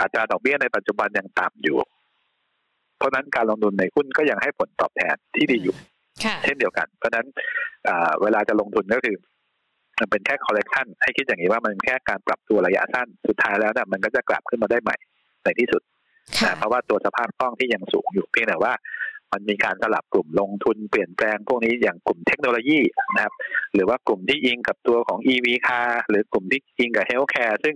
[0.00, 1.76] อัตราดอกเบี้ยในปัจจุบันยังต่ำอยู่
[2.98, 5.76] เพราะนั้นการลงทุนในหุ้นก็ยังให้ผลตอบแทนที่ดีอยู่
[6.24, 7.26] ค่ะเช่นเดียวกัน เพราะฉะนั้น
[7.88, 9.16] อ่าเวลาจะลงทุนก็คือ
[9.98, 14.96] มันเป็นแค่คอลเลกชันให้คิดอย่างนี้ว่ามันแค่การปรับตัวระยะสั้นสุดท้ายแล้วเนี่ยมันก็จะกลับขึ้นมาได้ใหม่
[15.44, 15.82] ในที่สุด
[16.38, 18.72] ค่ะนะเพราะว่าตัวสภาพคล่องที่ยังสูงอยู่เพียงแต่ว่า
[19.32, 22.80] มันมีการสลับกลุ่มลงทุนเปลี่ยนแปลงพวกนี้อย่างกลุ่มเทคโนโลยี
[23.14, 23.34] นะครับ
[23.74, 27.74] หรือว่ากลุ่มที่อิงกับตัวของ EV car หรือกลุ่มที่อิงกับ healthcare ซึ่ง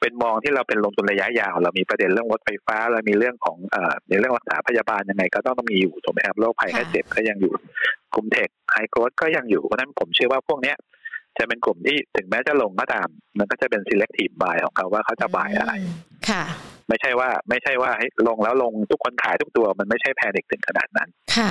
[0.00, 7.52] เป็นมองที่เราเป็นลงทุนระยะยาว เรามีประเด็นเรื่องรถไฟฟ้า เรามีเรื่องของเอ่อในเรื่องรักษาพยาบาลยังไงก็ต้องต้องมีอยู่ถูกไหมครับโรคภัยแค่เจ็บก็ยังอยู่
[8.14, 10.76] กลุ่มเทคไฮโกรดก็ยังอยู่เพราะฉะนั้นผมเชื่อว่าพวกเนี้ย
[11.38, 15.72] จะเป็นกลุ่มที่ถึงแม้จะลงก็ตาม มันก็จะเป็น selective buy ของเขาว่าเขาจะ buy อะไร
[16.30, 16.44] ค่ะ
[16.88, 21.50] ไม่ใช่ว่า ไม่ใช่ว่าให้ลงแล้วลงทุกคนขายทุกตัว มันไม่ใช่แพนิคถึงขนาดนั้น ค่ะ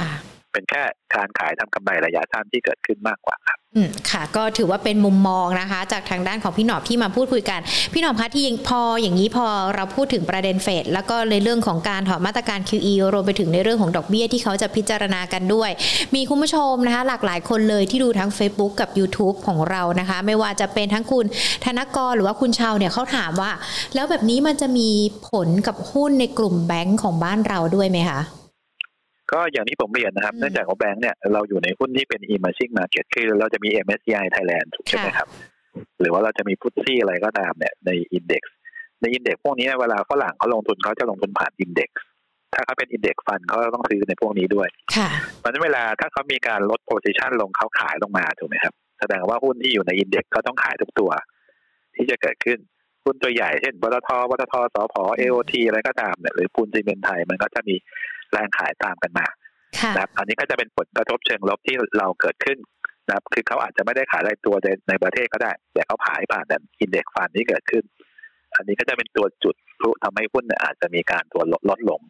[0.55, 0.83] เป็นแค่
[1.15, 7.59] การขายทำกำไรระยะสั้นที่เกิดขึ้นมากกว่าครับอืมค่ะ ก็ถือว่าเป็นมุมมองนะคะ จากทางด้านของพี่หนอบที่มาพูดคุยกัน
[7.93, 15.69] พี่หนอบคะที่พออย่างนี้พอเราพูดถึงประเด็นเฟดแล้วก็ในเรื่องของการถอดมาตรการ QE รวมไปถึงในเรื่องของดอกเบี้ยที่เขาจะพิจารณากันด้วย
[16.15, 21.25] มีคุณผู้ชมนะคะ หลากหลายคนเลยที่ดูทั้ง Facebook กับ YouTube ของเรานะคะ ไม่ว่าจะเป็นทั้งคุณ
[21.65, 23.51] ธนกรหรือว่าคุณชาวเนี่ยเขาถามว่า
[23.95, 24.89] แล้วแบบนี้มันจะมี
[25.29, 28.21] ผลกับหุ้นในกลุ่มแบงก์ของบ้านเราด้วยไหมคะ
[29.31, 35.27] ก็อย่างที่ผมเรียนนะครับอืมเนื่องจากว่าแบงก์เนี่ยเราอยู่ในหุ้นที่เป็น emerging market คือเราจะมี MSCI Thailand ถูกใช่ไหมครับ
[35.99, 38.43] หรือว่าเราจะมีพุทซี่อะไรก็ตามเนี่ยใน index
[39.01, 41.89] ในอินเด็กพวกนี้เวลาฝรั่งเขาลงทุนเขาจะลงทุนผ่านอินเด็ก
[42.53, 45.09] ถ้าเขาเป็นอินเด็กฟันเขาก็ต้องซื้อในพวกนี้ด้วยค่ะ
[45.39, 51.11] เพราะฉะนั้นเวลาถ้าเขามีการลดโพซิชันลงเขาขายลงมาถูกไหมครับ แสดงว่าหุ้นที่อยู่ในอินเด็กก็ต้องขายทุกตัว
[51.95, 52.59] ที่จะเกิดขึ้น
[53.03, 57.75] หุ้นตัวใหญ่เช่นปตทปตทสพเอโอทีอะไรก็ตามเนี่ยหรือปูนซีเมนต์ไทยมันก็จะมี
[58.35, 59.27] แรงขายตามกันมา
[59.79, 62.57] ค่ะนะครับอันนี้ก็จะเป็นผลกระทบเชิงลบที่เราเกิดขึ้น
[63.07, 66.45] นะครับคือเขาอาจจะไม่ได้ขายรายตัวในในประเทศก็ได้ แต่เขาขายผ่าน
[66.79, 67.83] อินเด็กฟันที่เกิดขึ้น
[68.55, 72.01] อันนี้ก็จะเป็นตัวจุดพลุทำให้หุ้นเนี่ยอาจจะมีการตัวลดลดลง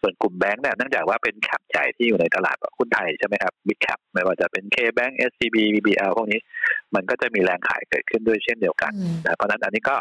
[0.00, 6.40] ส่วนกลุ่มแบงก์เนี่ยเนื่องจากว่าเป็นแคปใหญ่ที่อยู่ในตลาดหุ้นไทยใช่ไหมครับบิ๊กแคปไม่ว่าจะเป็น K-Bank SCB BBL พวกนี้
[6.94, 9.96] มันก็จะมีแรงขายเกิดขึ้นด้วยเช่นเดียวกันอืมนะเพราะฉะนั้นอันนี้ก็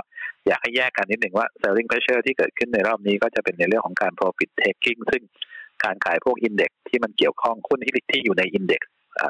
[0.48, 5.24] อยากให้แยกกันนิดหนึ่งว่า selling pressure ที่เกิดขึ้นในรอบนี้ก็จะเป็นในเรื่องของการ profit taking ซึ่ง
[5.84, 8.82] การขายพวก index ที่มันเกี่ยวข้องหุ้นที่ที่อยู่ใน index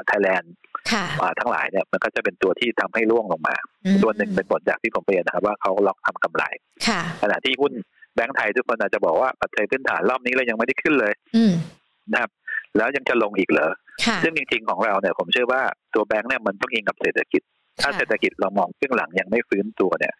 [0.06, 0.52] ไทยแลนด์
[0.92, 1.04] ค่ะ
[1.38, 6.44] ทั้งหลายเนี่ยมันก็จะเป็นตัวที่ทำให้ร่วงลงมาอืมส่วนหนึ่งเป็นผลจากที่ผมเรียนนะครับว่าเขาล็อกทำกำไร
[6.86, 7.72] ค่ะขณะที่หุ้น
[8.14, 11.52] แบงก์ไทยทุกคนอาจจะบอกว่าปัจจัยพื้นฐานรอบนี้เรายังไม่ได้ขึ้นเลยอืม
[12.12, 12.30] นะครับ
[12.76, 13.72] แล้วยังจะลงอีกเหรอ
[14.04, 15.62] ค่ะซึ่งจริง ๆ ของเราเนี่ยผมเชื่อว่า
[15.94, 17.42] ตัวแบงก์เนี่ยมันต้องอิงกับเศรษฐกิจ
[17.82, 20.14] ถ้าค่ะเศรษฐกิจเรามองครึ่งหลังยังไม่ฟื้นตัวเนี่ย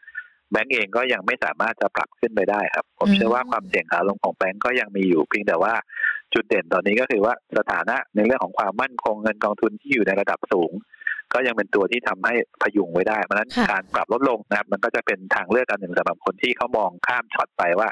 [0.53, 5.75] แบงก์เองก็ยังไม่สามารถจะปรับขึ้นไปได้ครับ ผมอืมเชื่อว่าความเสี่ยงขาลงของแบงก์ก็ยังมีอยู่เพียงแต่ว่า
[6.35, 10.73] จุดเด่นตอนนี้ก็คือว่าสถานะในเรื่องของความมั่นคงเงินกองทุนที่อยู่ในระดับสูง
[11.33, 17.89] ก็ยังเป็นตัวที่ทำให้พยุงไว้ได้ เพราะฉะนั้นค่ะการปรับลดลงนะครับ มันก็จะเป็นทางเลือกอันหนึ่งสำหรับคนที่เขามองข้ามช็อตไปว่า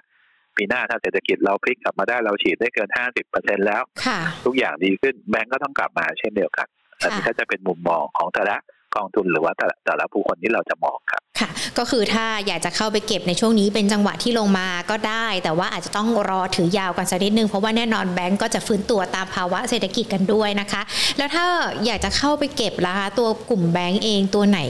[0.56, 2.88] ปีหน้าถ้าเศรษฐกิจเราพลิกกลับมาได้เราฉีดได้เกิน
[3.28, 6.66] 50%แล้วค่ะทุกอย่างดีขึ้นแบงก์ก็ต้องกลับมาเช่นเดียวกัน
[7.00, 8.56] อันนี้ก็จะเป็นมุมมองของแต่ละ
[8.96, 20.82] กองทุนหรือว่าแต่ละแต่ละผู้คนที่เราจะมองครับค่ะ ก็คือถ้าอยากจะเข้าไปเก็บในช่วงนี้เป็นจังหวะที่ลงมาก็ได้ แต่ว่าอาจจะต้องรอถือยาวกันสักนิดนึงเพราะว่าแน่นอนแบงก์ก็จะฟื้นตัวตามภาวะเศรษฐกิจกันด้วยนะคะ
[21.18, 21.46] แล้วถ้า
[21.86, 24.60] อยากจะเข้าไปเก็บล่ะคะตัวกลุ่มแบงก์เองตัวไหน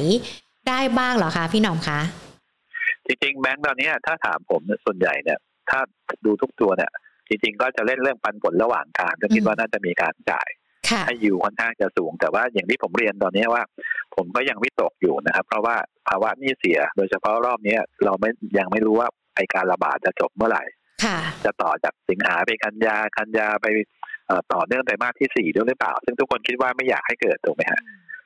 [0.68, 2.00] ได้บ้างเหรอคะพี่หนอมคะ
[3.06, 5.38] จริงๆแบงก์ตอนเนี้ยถ้าถามผมเนี่ยส่วนใหญ่เนี่ย
[5.70, 5.80] ถ้า
[6.24, 6.90] ดูทุกตัวเนี่ย
[7.28, 10.65] จริงๆก็จะเล่นเรื่องปันผลระหว่างกลางก็คิดอืมว่าน่าจะมีการจ่ายค่ะ
[11.06, 13.62] ให้ยูค่อนข้างจะสูง แต่ว่าอย่างที่ผมเรียนตอนนี้ว่า
[14.16, 15.76] ผมก็ยังวิตกอยู่นะครับ เพราะว่า
[16.08, 20.64] ภาวะหนี้เสีย โดยเฉพาะรอบเนี้ยเราไม่ยังไม่รู้ว่าไอการระบาดจะจบเมื่อไหร่
[21.04, 23.66] ค่ะจะต่อจากสิงหาไปกันยากันยาไป
[24.26, 27.80] เอ่อต่อเนื่องไตรมาสที่สี่ด้วยหรือเปล่า ซึ่งทุกคนคิดว่าไม่อยากให้เกิดถูกไหมฮะ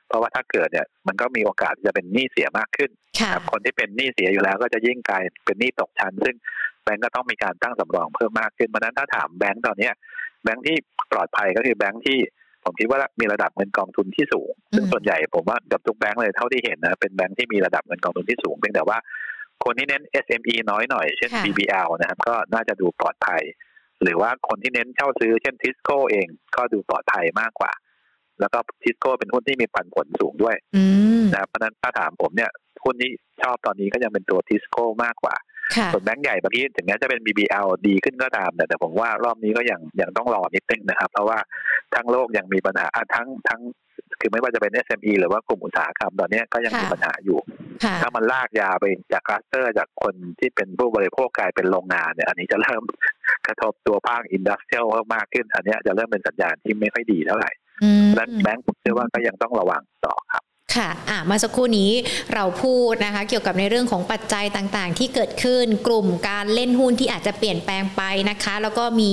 [0.07, 6.35] เพราะว่าถ้าเกิดเนี่ยมันก็มีโอกาสที่จะเป็นหนี้เสียมากขึ้นค่ะครับคนที่เป็นหนี้เสียอยู่แล้วก็จะยิ่งกลายเป็นหนี้ตกชั้น ซึ่ง
[6.83, 9.93] แบงก์ก็ต้องมีการตั้งสำรองเพิ่มมากขึ้นเพราะฉะนั้นถ้าถามแบงก์ตอนเนี้ย
[10.43, 10.77] แบงก์ที่
[11.11, 12.19] ปลอดภัยก็คือแบงก์ที่
[12.63, 18.97] ผมคิดว่ามีระดับเงินกองทุนที่สูง ซึ่งอืมส่วนใหญ่ผมว่าเกับทุกแบงก์เลยเท่าที่เห็นนะเป็นแบงก์ที่มีระดับเงินกองทุนที่สูงเพียงแต่ว่า
[19.63, 23.41] คนที่เน้น SME น้อยหน่อย เช่นค่ะ BBL นะครับ ก็น่าจะดูปลอดภัย
[24.03, 27.71] หรือว่าคนที่เน้นเช่าซื้อ เช่นทิสโก้เองก็ดูปลอดภัยมากกว่า
[28.39, 30.83] แล้วก็ทิสโก้เป็นหุ้นที่มีปันผลสูงด้วยอื
[31.21, 32.51] มนะครับเพราะฉะนั้นถ้าถามผมเนี่ย
[32.83, 35.45] หุ้นที่ชอบตอนนี้ก็ยังเป็นตัวทิสโก้มากกว่าค่ะ
[35.93, 41.37] ส่วนแบงก์ใหญ่บางทีถึงแม้จะเป็น BBL ดีขึ้นก็ตาม แต่แต่ผมว่ารอบนี้ก็ยังยังต้องรอนิดนึงนะครับ เพราะว่า
[41.95, 43.61] ทั้งโลกยังมีปัญหาอะทั้งทั้ง
[44.19, 47.39] คือไม่ว่าจะเป็น SME หรือว่ากลุ่มอุตสาหกรรมตอนนี้ก็ยังมีค่ะปัญหาอยู่
[47.83, 52.83] ค่ะถ้ามันลากยาวไปจากคลัสเตอร์จากคนที่เป็นผู้บริโภคกลายเป็นโรงงานเนี่ย อันนี้จะเริ่ม
[53.47, 54.85] กระทบตัวภาค industrial
[55.15, 57.51] มากขึ้น อันเนี้ยจะเริ่มเป็นสัญญาณที่ไม่ค่อยดีเท่าไหร่
[57.83, 60.40] อืมดังนั้นแบงก์ผมเชื่อว่าก็ยังต้องระวังต่อครับ
[60.75, 61.91] ค่ะอะมาสักครู่นี้
[62.33, 69.11] เราพูดนะคะเกี่ยวกับในเรื่องของปัจจัยต่างๆ ที่เกิดขึ้นกลุ่มการเล่นหุ้นที่อาจจะเปลี่ยนแปลงไปนะคะ แล้วก็มี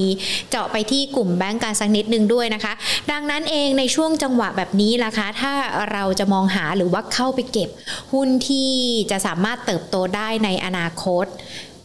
[0.50, 2.72] เจาะไปที่กลุ่มแบงก์กันสักนิดนึงด้วยนะคะ
[3.12, 5.52] ดังนั้นเองในช่วงจังหวะแบบนี้ล่ะคะ ถ้า
[5.92, 7.68] เราจะมองหาหรือว่าเข้าไปเก็บ
[8.12, 8.70] หุ้นที่
[9.10, 11.26] จะสามารถเติบโตได้ในอนาคต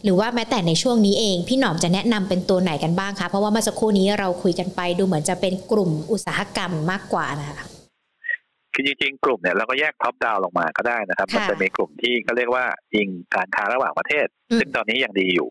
[0.04, 7.73] หรือว่าแม้แต่ในช่วงนี้เอง พี่หนอมจะแนะนำเป็นตัวไหนกันบ้างคะเพราะว่าเมื่อสักครู่นี้เราคุยกันไปดูเหมือนจะเป็นกลุ่มอุตสาหกรรมมากกว่านะคะ
[8.74, 15.48] คือจริงๆ กลุ่มเนี่ยเราก็แยกท็อปดาวลงมาก็ได้นะครับค่ะมันจะมีกลุ่มที่เขาเรียกว่าอิงการค้าระหว่างประเทศอืมซึ่งตอนนี้ยังดีอยู่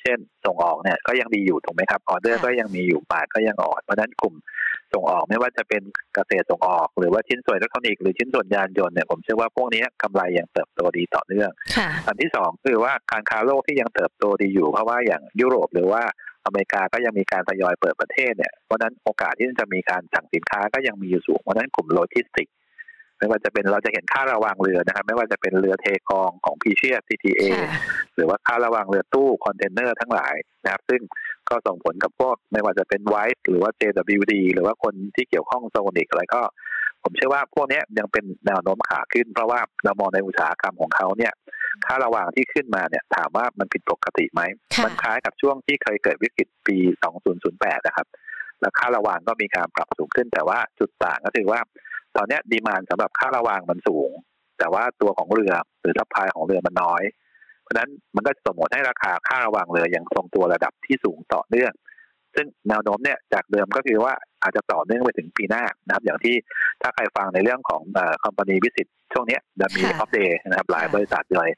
[0.00, 4.34] เช่นส่งออกเนี่ยก็ยังดีอยู่ถูกไหมครับออเดอร์ค่ะก็ยังมีอยู่บาทก็ยังอ่อนเพราะฉะนั้นกลุ่ม
[4.92, 5.82] ส่งออกไม่ว่าจะเป็น
[6.14, 16.02] เกษตรส่งออก หรือว่าชิ้นส่วนอิเล็กทรอนิกส์หรือชิ้นส่วนยานยนต์เนี่ยผมเชื่อว่าพวกนี้กำไรยังเติบโตดีต่อเนื่องค่ะอันที่สองคือว่าการค้าโลกที่ยังเติบโตดีอยู่ เพราะว่าอย่างยุโรปหรือว่า
[16.46, 22.54] อเมริกาก็ยังมีการทยอยเปิดประเทศเนี่ยเพราะฉะนั้นโอกาสที่จะมีการสั่งสินค้าก็ยังมีอยู่สูงเพราะฉะนั้นกลุ่มโลจิสติกส์
[23.20, 27.70] ไม่ว่าจะเป็นเราจะเห็นค่าระวางเรือนะครับ ไม่ว่าจะเป็นเรือเทกองของ Precious TTA ค่ะ
[28.16, 31.00] หรือว่าค่าระวางเรือตู้คอนเทนเนอร์ทั้งหลายนะครับ ซึ่ง
[31.48, 36.42] ก็ส่งผลกับพวกไม่ว่าจะเป็นไวท์หรือว่า JWD หรือว่าคนที่เกี่ยวข้องโซนิกอะไรก็
[37.02, 41.32] ผมเชื่อว่าพวกเนี้ยยังเป็นแนวโน้มขาขึ้น เพราะว่าเรามองในอุตสาหกรรมของเขาเนี่ย
[41.86, 44.42] ค่าระหว่างที่ขึ้นมาเนี่ย ถามว่ามันผิดปกติไหม
[44.74, 46.76] ค่ะมันคล้ายกับช่วงที่เคยเกิดวิกฤตปี
[47.32, 48.06] 2008 นะครับ
[48.60, 51.60] แล้วค่าระหว่างก็มีการปรับสูงขึ้นแต่ว่าจุดต่างก็คือว่า
[52.16, 54.10] ตอนเนี้ยดีมานสำหรับค่าระหว่างมันสูง
[54.58, 57.02] แต่ว่าตัวของเรือหรือทัพพายของเรือมันน้อย
[57.62, 61.72] เพราะฉะนั้นมันก็จะส่งผลให้ราคาค่าระหว่างเรือยังทรงตัวระดับที่สูงต่อเนื่อง
[62.34, 66.34] ซึ่งแนวโน้มเนี่ยจากเดิมก็คือว่าอาจจะต่อเนื่องไปถึงปีหน้านะครับ อย่างที่
[66.82, 67.82] ถ้าใครฟังในเรื่องของ
[68.24, 71.48] company visit ช่วงเนี้ยจะมีค่ะ Opp Day นะครับหลายค่ะบริษัทเลย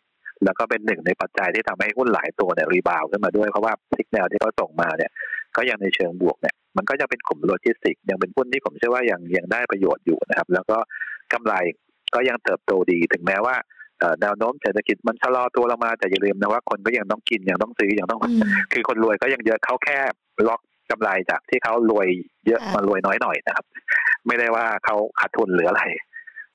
[0.45, 5.11] แล้วก็เป็นหนึ่งในปัจจัยที่ทำให้หุ้นหลายตัวเนี่ย rebound ขึ้นมาด้วยเพราะว่า signal ที่เขาส่งมาเนี่ย
[5.57, 10.79] ก็ยังในเชิงบวกเนี่ย มันก็จะเป็นกลุ่มโลจิสติกส์ยังเป็นหุ้นที่ผมเชื่อว่ายังยังได้ประโยชน์อยู่นะครับ แล้วก็
[11.33, 11.55] กำไร
[12.15, 13.57] ก็ยังเติบโตดีถึงแม้ว่า
[13.99, 18.41] เอ่อแนวโน้มเศรษฐกิจมันชะลอตัวลงมาแต่อย่าลืมนะว่าคนก็ยังต้องกินยังต้องซื้อยังต้องอืม
[18.73, 19.99] คือคนรวยก็ยังเยอะเขาแค่
[20.49, 22.07] ล็อกกำไรจากที่เขารวย
[22.47, 23.65] เยอะค่ะมารวยน้อยหน่อยนะครับ
[24.27, 25.83] ไม่ได้ว่าเขาขาดทุนหรืออะไร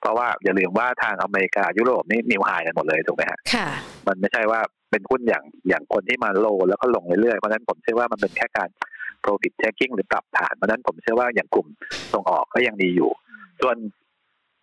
[0.02, 3.68] เพราะว่าอย่าลืมว่าทางอเมริกายุโรปนี่นิวไฮกันหมดเลยถูกไหมฮะค่ะ
[4.08, 4.60] มันไม่ใช่ว่า
[4.92, 8.70] เป็นหุ้นอย่างอย่างคนที่มาโลแล้วก็ลงเรื่อยๆเพราะฉะนั้นผมเชื่อว่ามันเป็นแค่การ
[9.24, 11.68] profit taking หรือปรับฐานเพราะฉะนั้นผมเชื่อว่าอย่างกลุ่ม
[12.14, 13.12] ส่งออกก็ยังดีอยู่
[13.62, 13.78] ส่วน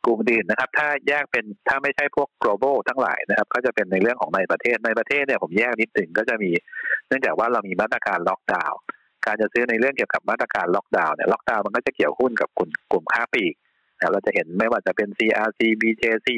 [0.07, 6.51] กลุ่มอื่นนะครับ ถ้าแยกเป็นถ้าไม่ใช่พวก global ทั้งหลายนะครับ ก็จะเป็นในเรื่องของในประเทศในประเทศเนี่ยผมแยกนิดหนึ่งก็จะมี
[7.09, 8.79] เนื่องจากว่าเรามีมาตรการล็อกดาวน์
[9.27, 13.55] การจะซื้อในเรื่องเกี่ยวกับมาตรการล็อกดาวน์เนี่ยล็อกดาวน์มันก็จะเกี่ยวหุ้นกับกลุ่มกลุ่มค้าปลีก
[13.97, 16.29] นะครับเราจะเห็นไม่ว่าจะเป็น CRC BJC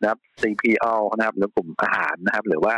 [0.00, 2.74] นะครับ CPO นะครับหรือกลุ่มอาหารนะครับ หรือว่า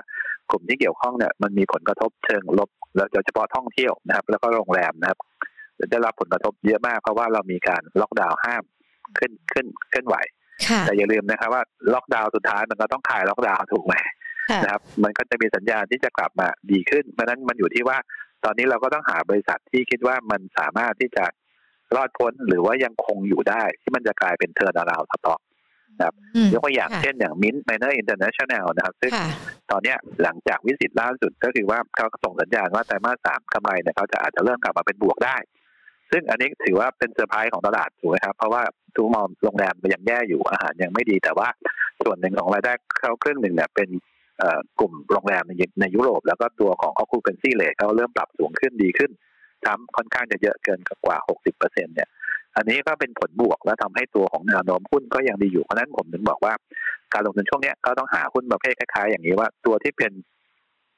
[0.51, 5.19] กลุ่มที่เกี่ยวข้องเนี่ยมันมีผลกระทบเชิงลบ แล้วโดยเฉพาะท่องเที่ยวนะครับ แล้วก็โรงแรมนะครับ
[5.91, 8.63] ได้รับผลกระทบเยอะมากเพราะว่าเรามีการล็อกดาวน์ห้าม
[9.19, 10.17] ขึ้นขึ้นขึ้นไหว
[10.69, 13.95] ค่ะแต่อย่าลืมนะครับว่าล็อกดาวน์สุดท้ายมันก็ต้องคลายล็อกดาวน์ถูกไหม
[14.51, 17.99] ค่ะนะครับ มันก็จะมีสัญญาณที่จะกลับมาดีขึ้นเพราะฉะนั้นมันอยู่ที่ว่า
[18.45, 21.25] ตอนนี้เราก็ต้องหาบริษัทที่คิดว่ามันสามารถที่จะ
[21.97, 25.41] รอดพ้นหรือว่ายังคงอยู่ได้ที่มันจะกลายเป็น turnaround stock
[26.35, 29.29] อืมยกตัวอย่างค่ะเช่นอย่าง MINT Minor International นะครับ ซึ่งค่ะ
[29.71, 35.37] ตอนเนี้ยหลังจาก visit ล่าสุดก็คือว่าเขาก็ส่งสัญญาณว่าไตรมาสสามกำไรเนี่ยเขาจะอาจจะเริ่มกลับมาเป็นบวกได้
[36.11, 38.63] ซึ่งอันนี้ถือว่าเป็นเซอร์ไพรส์ของตลาดถูกไหมครับ เพราะว่า
[38.97, 41.49] ทุกมองโรงแรมมันยังแย่อยู่อาหารยังไม่ดี แต่ว่า
[42.05, 43.89] ส่วนหนึ่งของรายได้เขาครึ่งหนึ่งเนี่ยเป็น
[44.39, 49.11] เอ่อกลุ่มโรงแรมในในยุโรป แล้วก็ตัวของ occupancy rate เขาเริ่มปรับสูงขึ้นดีขึ้น
[49.65, 52.09] ซ้ำค่อนข้างจะเยอะเกินกว่า 60เปอร์เซ็นเนี่ย
[52.57, 56.53] อันนี้ก็เป็นผลบวกและทำให้ตัวของแนวโน้มหุ้นก็ยังดีอยู่ เพราะฉะนั้นผมถึงบอกว่า
[57.13, 60.13] การลงทุนช่วงเนี้ยก็ต้องหาหุ้นประเภทคล้ายๆ อย่างนี้ว่าตัวที่เป็น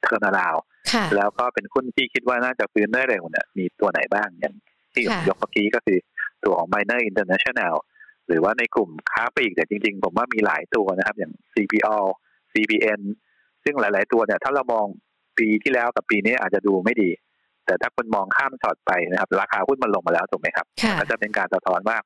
[0.02, 0.56] turnaround
[0.92, 4.54] ค่ะแล้วก็เป็นหุ้นที่คิดว่าน่าจะฟื้นได้เร็วเนี่ยมีตัวไหนบ้างอย่าง
[4.94, 5.98] ที่ผมค่ะยกเมื่อกี้ก็คือ
[6.44, 7.74] ตัวของ Miner International
[8.28, 11.96] หรือว่าในกลุ่มค้าปลีกแต่ยจริงๆ ผมว่ามีหลายตัวนะครับ อย่าง CPO
[12.52, 13.00] CPN
[13.64, 14.86] ซึ่งหลาย ๆ ตัวเนี่ยถ้าเรามอง
[15.38, 17.10] ปีที่แล้วกับปีนี้อาจจะดูไม่ดี
[17.72, 21.96] แต่ถ้าคุณมองข้ามช็อตไปนะครับ ราคาหุ้นมันลงมาแล้วถูกไหมครับค่ะก็จะเป็นการสะท้อนว่า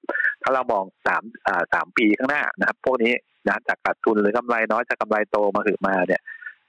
[0.43, 3.13] ถ้าเรามองสามอ่าสามปีข้างหน้านะครับ พวกนี้
[3.49, 6.21] นะจากขาดทุนหรือกำไรน้อยจากกำไรโตมาถึงมาเนี่ย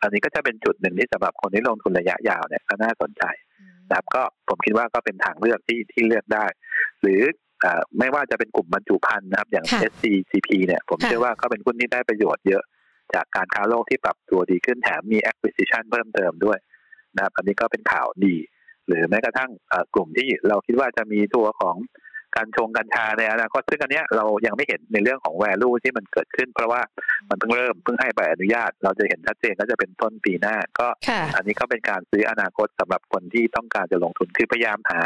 [0.01, 3.23] อันนี้ก็จะเป็นจุดหนึ่งที่สำหรับคนที่ลงทุนระยะยาวเนี่ยก็น่าสนใจ
[3.89, 6.45] นะครับ ก็ผมคิดว่าก็เป็นทางเลือกที่ที่เลือกได้
[7.01, 7.21] หรือ
[7.63, 12.63] อ่าไม่ว่าจะเป็นกลุ่มบรรจุภัณฑ์นะครับ อย่างค่ะ SCCP เนี่ย ผมค่ะเชื่อว่าก็เป็นหุ้นที่ได้ประโยชน์เยอะ
[13.15, 16.57] จากการค้าโลกที่ปรับตัวดีขึ้นแถมมี acquisition เพิ่มเติมด้วย
[17.15, 18.35] นะครับ อันนี้ก็เป็นข่าวดี
[18.87, 21.77] หรือแม้กระทั่งเอ่อกลุ่มที่เราคิดว่าจะมีตัวของ
[22.35, 26.81] การชงกัญชาในอนาคตซึ่งอันเนี้ยเรายังไม่เห็นในเรื่องของ value ที่มันเกิดขึ้น เพราะว่า
[27.29, 34.99] มันเพิ่งเริ่มเพิ่งให้ใบอนุญาต เราจะเห็นชัดเจนก็จะเป็นต้นปีหน้า ก็ค่ะอันนี้ก็เป็นการซื้ออนาคตสำหรับคนที่ต้องการจะลงทุนคือพยายามหา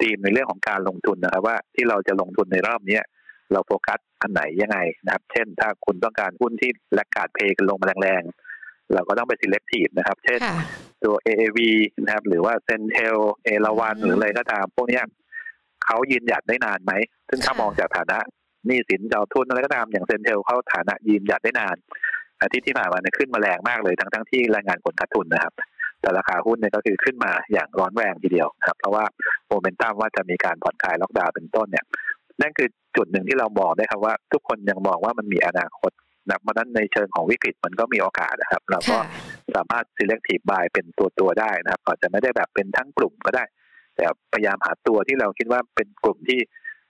[0.00, 3.04] ธีมในเรื่องของการลงทุนนะครับว่าที่เราจะลงทุนในรอบเนี้ย
[3.52, 8.53] เราโฟกัสอันไหนยังไงนะครับ เช่น ถ้าคุณต้องการหุ้นที่แลกขาดเพย์กันลงมาแรงๆ
[8.92, 10.58] เราก็ต้องไป selective นะครับ เช่นค่ะ
[11.04, 11.58] ตัว AAV
[12.02, 15.04] นะครับ หรือว่า Centel เอราวันอืมหรืออะไรก็ตาม พวกเนี้ย
[15.84, 16.92] เขายืนหยัดได้นานไหม
[17.28, 18.18] ซึ่งถ้าค่ะมองจากฐานะ
[18.66, 21.76] หนี้สินเจ้าทุนอะไรก็ตาม อย่าง Centel เขาฐานะยืนหยัดได้นาน
[22.42, 25.52] อาทิตย์ที่ผ่านมาเนี่ยขึ้นมาแรงมากเลยทั้งทั้งๆที่รายงานผลขาดทุนนะครับ
[26.00, 29.04] แต่ราคาหุ้นเนี่ยก็คือขึ้นมาอย่างร้อนแรงทีเดียวนะครับ เพราะว่า
[29.48, 31.84] โมเมนตัมว่าจะมีการผ่อนคลายล็อกดาวน์เป็นต้นเนี่ย
[32.40, 35.90] นั่นคือจุดหนึ่งที่เราบอกได้ครับว่า ทุกคนยังมองว่ามันมีอนาคต
[36.28, 39.04] นะเพราะฉะนั้นในเชิงของวิกฤตมันก็มีโอกาสนะครับ เราก็ค่ะ
[39.54, 43.44] สามารถ selective buy เป็นตัวตัวๆได้นะครับอาจจะไม่ได้แบบเป็นทั้งกลุ่มก็ได้
[43.96, 46.40] แต่พยายามหาตัวที่เราคิดว่าเป็นกลุ่มที่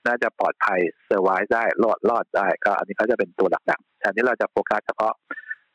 [0.07, 5.13] น่าจะปลอดภัยเซอร์ไวส์ได้รอดรอดได้ ก็อันนี้เขาจะเป็นตัวหลักๆแทนที่เราจะโฟกัสเฉพาะ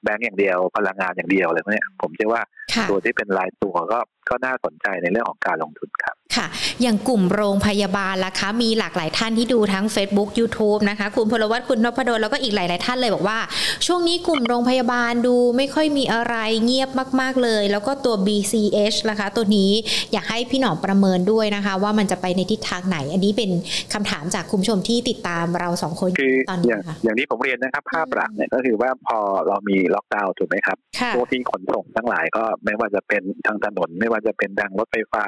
[0.04, 2.44] แบงก์อย่างเดียวพลังงานอย่างเดียวอะไรพวกเนี้ยผมเชื่อว่า
[2.76, 6.48] ค่ะตัวที่เป็นรายตัวก็ ก็น่าสนใจในเรื่องของการลงทุนครับค่ะ
[6.82, 13.40] อย่างกลุ่มโรงพยาบาลล่ะคะ มีหลากหลายท่านที่ดูทั้ง Facebook YouTube นะคะ คุณพลวัตคุณนพดลแล้วก็อีกหลาย ๆ ท่านเลยบอกว่า
[13.86, 16.90] ช่วงนี้กลุ่มโรงพยาบาลดูไม่ค่อยมีอะไรเงียบ
[17.22, 19.72] มาก ๆ เลย แล้วก็ตัว BCH นะคะ ตัวนี้
[20.14, 23.50] อยากให้พี่หนอมประเมินด้วยนะคะ ว่ามันจะไปในทิศทางไหน อันนี้เป็น
[23.94, 35.24] คำถามจากคุณผู้ชมที่ติดตามเราสองคนคือตอนนี้อย่างค่ะอย่างที่ผมเรียนนะครับภาพหลักเนี่ยก็คือว่าพอเรามีล็อกดาวน์ถูกไหมครับค่ะพวกที่ขนส่งทั้งหลายก็ไม่ว่าจะเป็นทางถนนไม่ว่าจะเป็นทางรถไฟฟ้า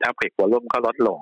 [0.00, 1.20] traffic volume ก็ลดลง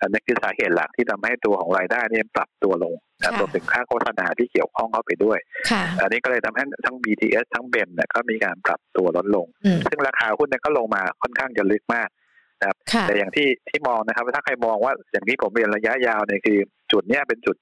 [0.00, 5.38] อันนี้คือสาเหตุหลักที่ทำให้ตัวของรายได้เนี่ยปรับตัวลงนะค่ะรวมถึงค่าโฆษณาที่เกี่ยวข้องเข้าไปด้วย
[5.70, 12.08] ค่ะอันนี้ก็เลยทำให้ทั้ง BTS ทั้งเบมเนี่ยก็มีการปรับตัวลดลงอืมซึ่งราคาหุ้นเนี่ยก็ลงมาค่อนข้างจะลึกมาก
[12.92, 16.58] ค่ะแต่อย่างที่ที่มองนะครับ ถ้าใครมองว่าอย่างที่ผมเรียนระยะยาวเนี่ยคือ
[16.92, 17.56] จุดเนี้ยเป็นจุด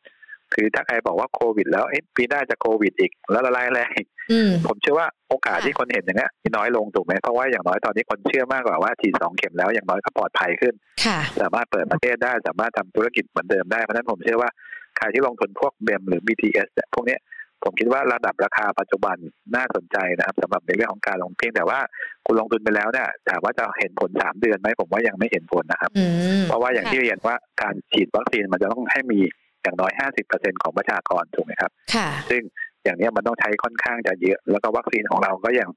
[0.54, 4.00] คือถ้าใครบอกว่าโควิด แล้วเอ๊ะปีหน้าจะโควิดอีก แล้วละลายแรง
[4.32, 14.50] อืมผมเชื่อว่าโอกาสค่ะที่คนเห็นอย่างเงี้ยน้อยลงถูกไหมเพราะว่าอย่างน้อยตอนนี้คนเชื่อมากกว่าว่าฉีดสองเข็มแล้วอย่างน้อยก็ปลอดภัยขึ้นค่ะสามารถเปิดประเทศได้สามารถทำธุรกิจเหมือนเดิมได้เพราะฉะนั้นผมเชื่อว่า
[14.98, 17.20] ใครที่ลงทุนพวกเบมหรือ BTS เนี่ยพวกเนี้ย
[17.64, 19.16] ผมคิดว่าระดับราคาปัจจุบัน
[19.56, 21.78] น่าสนใจนะครับสำหรับในเรื่องของการลงเพียงแต่ว่า
[22.26, 26.04] คุณลงทุนไปแล้วเนี่ยถามว่าจะเห็นผลสามเดือนไหมผมว่ายังไม่เห็นผลนะครับอื
[26.40, 29.20] มเพราะว่าอย่างที่เรียนว่าการฉีดวัคซีนมันจะต้องให้มี
[29.62, 29.92] อย่างน้อย
[30.26, 32.42] 50%ของประชากรถูกไหมครับค่ะซึ่ง
[32.84, 35.68] อย่างเนี้ยมันต้องใช้ค่อนข้างจะเยอะ แล้วก็วัคซีนของเราก็ยัง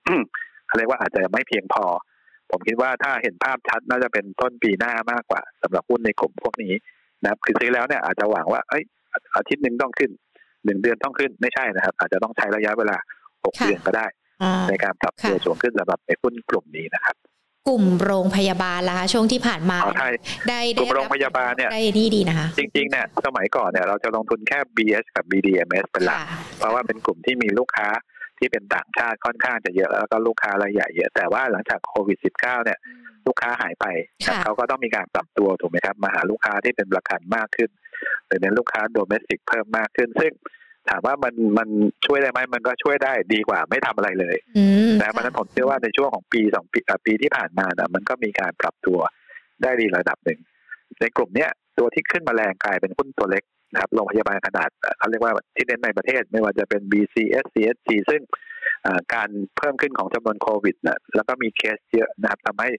[0.68, 1.86] เขาเรียกว่าอาจจะไม่เพียงพอ
[2.52, 6.74] ผมคิดว่าถ้าเห็นภาพชัดน่าจะเป็นต้นปีหน้ามากกว่าสำหรับหุ้นในกลุ่มพวกนี้
[7.22, 8.84] นะครับ คือซื้อแล้วเนี่ยอาจจะหวังว่าเอ้ย
[9.36, 10.12] อาทิตย์หนึ่งต้องขึ้น
[10.66, 12.98] หนึ่งเดือนต้องขึ้นไม่ใช่นะครับ อาจจะต้องใช้ระยะเวลา
[13.44, 14.06] หกค่ะเดือนก็ได้
[14.44, 17.16] อ่าในการปรับตัวค่ะสูงขึ้นสำหรับในหุ้นกลุ่มนี้นะครับ
[17.68, 20.14] กลุ่มโรงพยาบาลล่ะคะช่วงที่ผ่านมาเอาไทย
[20.50, 27.88] ได้กลุ่มได้โรงพยาบาลเนี่ยได้นี่ดีนะคะ จริงๆเนี่ยสมัยก่อนเนี่ยเราจะลงทุนแค่ BS กับ BDMs เป็นหลักค่ะเพราะว่าเป็นกลุ่มที่มีลูกค้า
[28.40, 32.80] ที่เป็นต่างชาติค่อนข้างจะเยอะแล้วก็ลูกค้ารายใหญ่เยอะแต่ว่าหลังจากโควิด -19 เนี่ย
[33.28, 33.86] ลูกค้าหายไป
[34.28, 37.70] ค่ะเขาก็ต้องมีการปรับตัวถูกไหมครับมาหาลูกค้าที่เป็นประกันมากขึ้น
[38.28, 40.32] หรือเน้นลูกค้าโดเมสติกเพิ่มมากขึ้น ซึ่ง
[40.90, 41.70] ถามว่ามันมัน
[42.06, 49.00] ช่วยได้ไหมมันก็ช่วยได้ดีกว่าไม่ทำอะไรเลยอืมนะเพราะฉะนั้นผมเชื่อว่าในช่วงของปีสองปีอะปีที่ผ่านมานะมันก็มีการปรับตัว
[49.64, 50.40] ได้ดีระดับหนึ่ง
[51.00, 58.53] ในกลุ่มเนี้ยตัวที่ขึ้นมาแรงกลายเป็นหุ้นตัวเล็กนะครับโรงพยาบาลขนาดเอ่อเขาเรียกว่าที่เน้นในประเทศไม่ว่าจะเป็น BCS CSG ซึ่งเอ่อ
[59.14, 62.70] การเพิ่มขึ้นของจำนวนโควิดนะแล้วก็มีเคสเยอะนะครับทำให้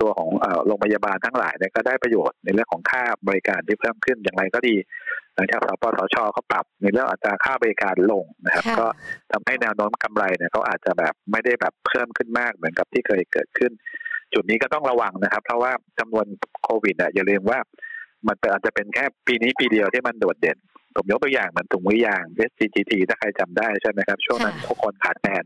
[0.00, 4.76] ตัวของเอ่อโรงพยาบาลทั้งหลายเนี่ยก็ได้ประโยชน์ในเรื่องของค่าบริการที่เพิ่มขึ้นอย่างไรก็ดี
[5.34, 8.86] หลังจากสปสชเขาปรับในเรื่องอัตราค่าบริการลงนะครับค่ะก็
[9.32, 13.72] ทำให้แนวโน้มกำไรเนี่ยเขาอาจจะแบบไม่ได้แบบเพิ่มขึ้นมากเหมือนกับที่เคยเกิดขึ้น
[14.32, 16.26] จุดนี้ก็ต้องระวังนะครับ เพราะว่าจำนวน
[16.64, 17.58] โควิดอะอย่าลืมว่า
[18.28, 20.58] มันเป็นอาจจะเป็นแค่ปีนี้ปีเดียวที่มันโดดเด่น
[20.96, 25.44] ผมยกตัวอย่างเหมือนถุงมือยาง SCGT ถ้าใครจำได้ใช่ไหมครับ ช่วงนั้นค่ะทุกคนขาดแคลน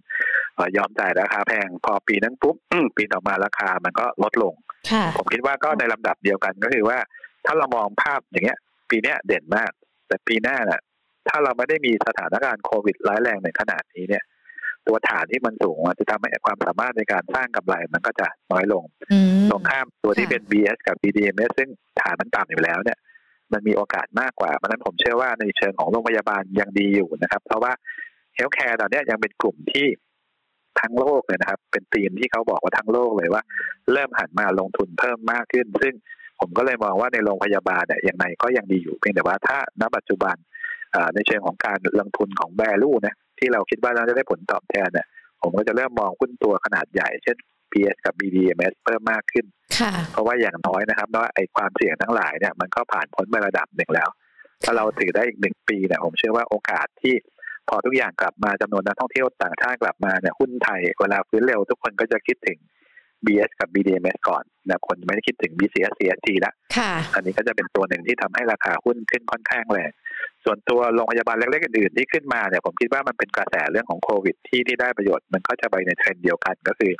[0.54, 2.56] เอ่อยอมจ่ายราคาแพง พอปีนั้นปุ๊บ
[2.96, 4.54] ปีต่อมาราคามันก็ลดลง
[4.92, 6.98] ค่ะผมคิดว่าก็ในลำดับเดียวกันก็คือว่า
[7.46, 8.58] ถ้าเรามองภาพอย่างเงี้ย
[8.90, 9.70] ปีเนี้ยเด่นมาก
[10.08, 10.80] แต่ปีหน้าน่ะ
[11.28, 14.24] ถ้าเราไม่ได้มีสถานการณ์โควิดร้ายแรงในขนาดนี้เนี่ย
[14.86, 21.68] ตัวฐานที่มันสูงมันจะทำให้ความสามารถในการสร้างกำไรมันก็จะน้อยลงอืมตรงข้ามตัวที่ค่ะเป็น BS กับ BDMs ซึ่ง
[22.00, 22.98] ฐานมันต่ำอยู่แล้วเนี่ย
[23.52, 27.72] มันมีโอกาสมากกว่าเพราะฉะนั้นผมเชื่อว่าในเชิงของโรงพยาบาลยังดีอยู่นะครับ เพราะว่า
[28.34, 29.86] healthcare ตอนนี้ยังเป็นกลุ่มที่
[30.80, 33.42] ทั้งโลกเลยนะครับ เป็นธีมที่เขาบอกว่าทั้งโลกเลยว่า
[33.92, 35.94] เริ่มหันมาลงทุนเพิ่มมากขึ้น ซึ่ง
[36.40, 40.36] ผมก็เลยมองว่าในโรงพยาบาลเนี่ยอย่างไรก็ยังดีอยู่เพียงแต่ว่าถ้าณปัจจุบัน
[41.14, 45.06] ในเชิงของการลงทุนของ value นะที่เราคิดว่าเราจะได้ผลตอบแทนเนี่ย
[45.42, 47.36] ผมก็จะเริ่มมองหุ้นตัวขนาดใหญ่ เช่น
[47.76, 49.46] PS กับ BDMs เพิ่มมากขึ้น
[49.78, 54.08] ค่ะเพราะว่าอย่างน้อยนะครับว่าไอ้ความเสี่ยงทั้งหลายเนี่ยมันก็ผ่านพ้นไประดับหนึ่งแล้ว
[54.64, 57.14] ถ้าเราถือได้อีกหนึ่งปีเนี่ยผมเชื่อว่าโอกาสที่
[57.68, 62.58] พอทุกอย่างกลับมาจำนวนนักท่องเที่ยวต่างชาติกลับมาเนี่ยหุ้นไทยเวลาฟื้นเร็วทุกคนก็จะคิดถึง
[63.26, 69.90] BS กับ BDMs ก่อนนะคนไม่ได้คิดถึง BCS CSG ละค่ะอันนี้ก็จะเป็นตัวหนึ่งที่ทำให้ราคาหุ้นขึ้นค่อนข้างแรง
[70.44, 76.92] ส่วนตัวโรงพยาบาลเล็กๆอื่นๆที่ขึ้นมาเนี่ยผมคิดว่ามันเป็นกระแสเรื่องของโควิดที่ที่ได้ประโยชน์มันก็จะไปในเทรนเดียวกันก็คือ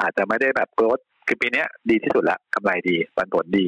[0.00, 3.66] อาจจะไม่ได้แบบโกรธคือปีนี้ดีที่สุดละกำไรดีปันผลดี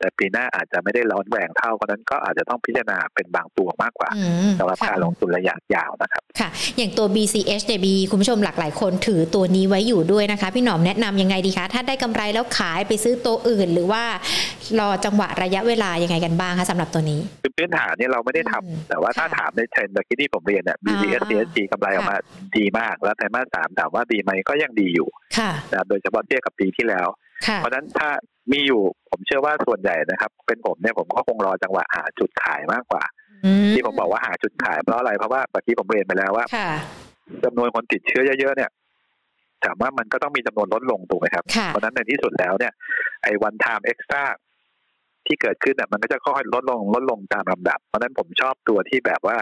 [0.00, 4.10] แต่ปีหน้าอาจจะไม่ได้ร้อนแหวงเท่าเพราะนั้นก็อาจจะต้องพิจารณาเป็นบางตัวมากกว่า
[4.58, 14.02] สำหรับการลงทุนระยะยาวนะครับค่ะ อย่างตัว BCH เนี่ยมีคุณผู้ชมหลากหลายคนถือตัวนี้ไว้อยู่ด้วยนะคะ พี่หนอมแนะนำยังไงดีคะ ถ้าได้กำไรแล้วขายไปซื้อตัวอื่น หรือว่า
[14.78, 22.16] รอจังหวะระยะเวลายังไงกันบ้างคะสำหรับตัวนี้คือพื้นฐานเนี่ยเราไม่ได้ทำแต่ว่าถ้าถามในเทรนด์เมื่อกี้ที่ผมเรียนเนี่ย BCS CSG กำไรออกมา
[22.56, 25.08] ดีมาก แล้วไตรมาสสามถามว่าดีไหมก็ยังดีอยู่
[25.72, 27.08] นะโดยเฉพาะเทียบกับปีที่แล้ว
[27.56, 28.08] เพราะฉะนั้นถ้า
[28.52, 33.02] มีอยู่ผมเชื่อว่าส่วนใหญ่นะครับ เป็นผมเนี่ยผมก็คงรอจังหวะหาจุดขายมากกว่า
[33.72, 36.46] ที่ผมบอกว่าหาจุดขายเพราะอะไรเพราะว่าเมื่อกี้ผมเรียนไปแล้วว่า
[37.44, 38.70] จำนวนคนติดเชื้อเยอะๆเนี่ย
[39.64, 42.72] ถามว่ามันก็ต้องมีจำนวนลดลงถูกไหมครับ เพราะนั้นในที่สุดแล้วเนี่ย
[43.24, 44.24] ไอ้วันไทม์เอ็กซ์ตร้า
[45.26, 49.36] ที่เกิดขึ้นเนี่ยมันก็จะค่อยๆลดลงลดลงตามลำดับ เพราะนั้นผมชอบตัวที่แบบว่า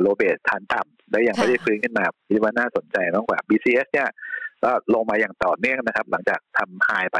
[0.00, 4.08] โลเบสทานต่ำและยังไม่ได้ฟื้นขึ้นมาคิดว่าน่าสนใจมากกว่า BCS เนี่ย
[4.62, 7.18] ก็ลงมาอย่างต่อเนื่องนะครับ หลังจากทำไฮไป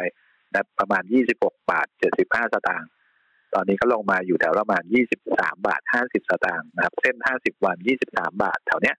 [0.54, 1.02] นะประมาณ
[1.36, 1.86] 26 บาท
[2.20, 2.90] 75 สตางค์
[3.54, 4.82] ตอนนี้ก็ลงมาอยู่แถวประมาณ
[5.24, 7.76] 23 บาท 50 สตางค์นะครับ เส้น 50 วัน
[8.10, 8.96] 23 บาท แถวเนี้ย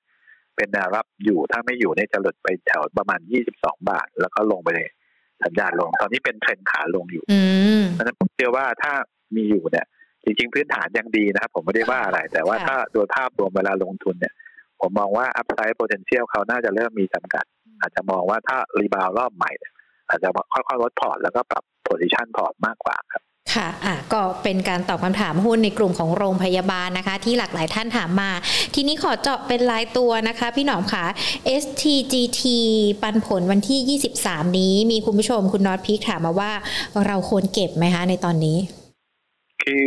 [0.56, 3.20] เป็นแนวรับอยู่ถ้าไม่อยู่เนี่ยจะหลุดไปแถวประมาณ
[3.56, 4.90] 22 บาท แล้วก็ลงไปเลย
[5.44, 7.24] สัญญาณลง ตอนนี้เป็นเทรนขาลงอยู่
[7.94, 8.94] เพราะฉะนั้นผมเชื่อว่าถ้า
[9.36, 9.86] มีอยู่เนี่ย
[10.24, 14.34] จริงๆ พื้นฐานยังดีนะครับ ผมไม่ได้ว่าอะไร แต่ว่าถ้าโดยภาพรวมเวลาลงทุนเนี่ย
[14.80, 17.46] ผมมองว่า upside potential เขาน่าจะเริ่มมีจำกัด
[17.82, 19.52] อาจจะมองว่าถ้า rebound รอบใหม่
[20.10, 23.24] อาจจะค่อยๆลดพอร์ตแล้วก็ปรับ position พอร์ตมากกว่าครับ
[23.56, 28.32] ค่ะ อะ ก็เป็นการตอบคำถามหุ้นในกลุ่มของโรงพยาบาลนะคะ ที่หลากหลายท่านถามมา
[28.76, 31.06] ทีนี้ขอเจาะเป็นรายตัวนะคะ พี่หนอมค่ะ
[31.62, 32.42] STGT
[33.02, 36.52] ปันผลวันที่ 23 นี้ มีคุณผู้ชมคุณน็อตพีคถามมาว่า
[37.06, 38.58] เราควรเก็บไหมคะในตอนนี้
[39.64, 39.82] คือ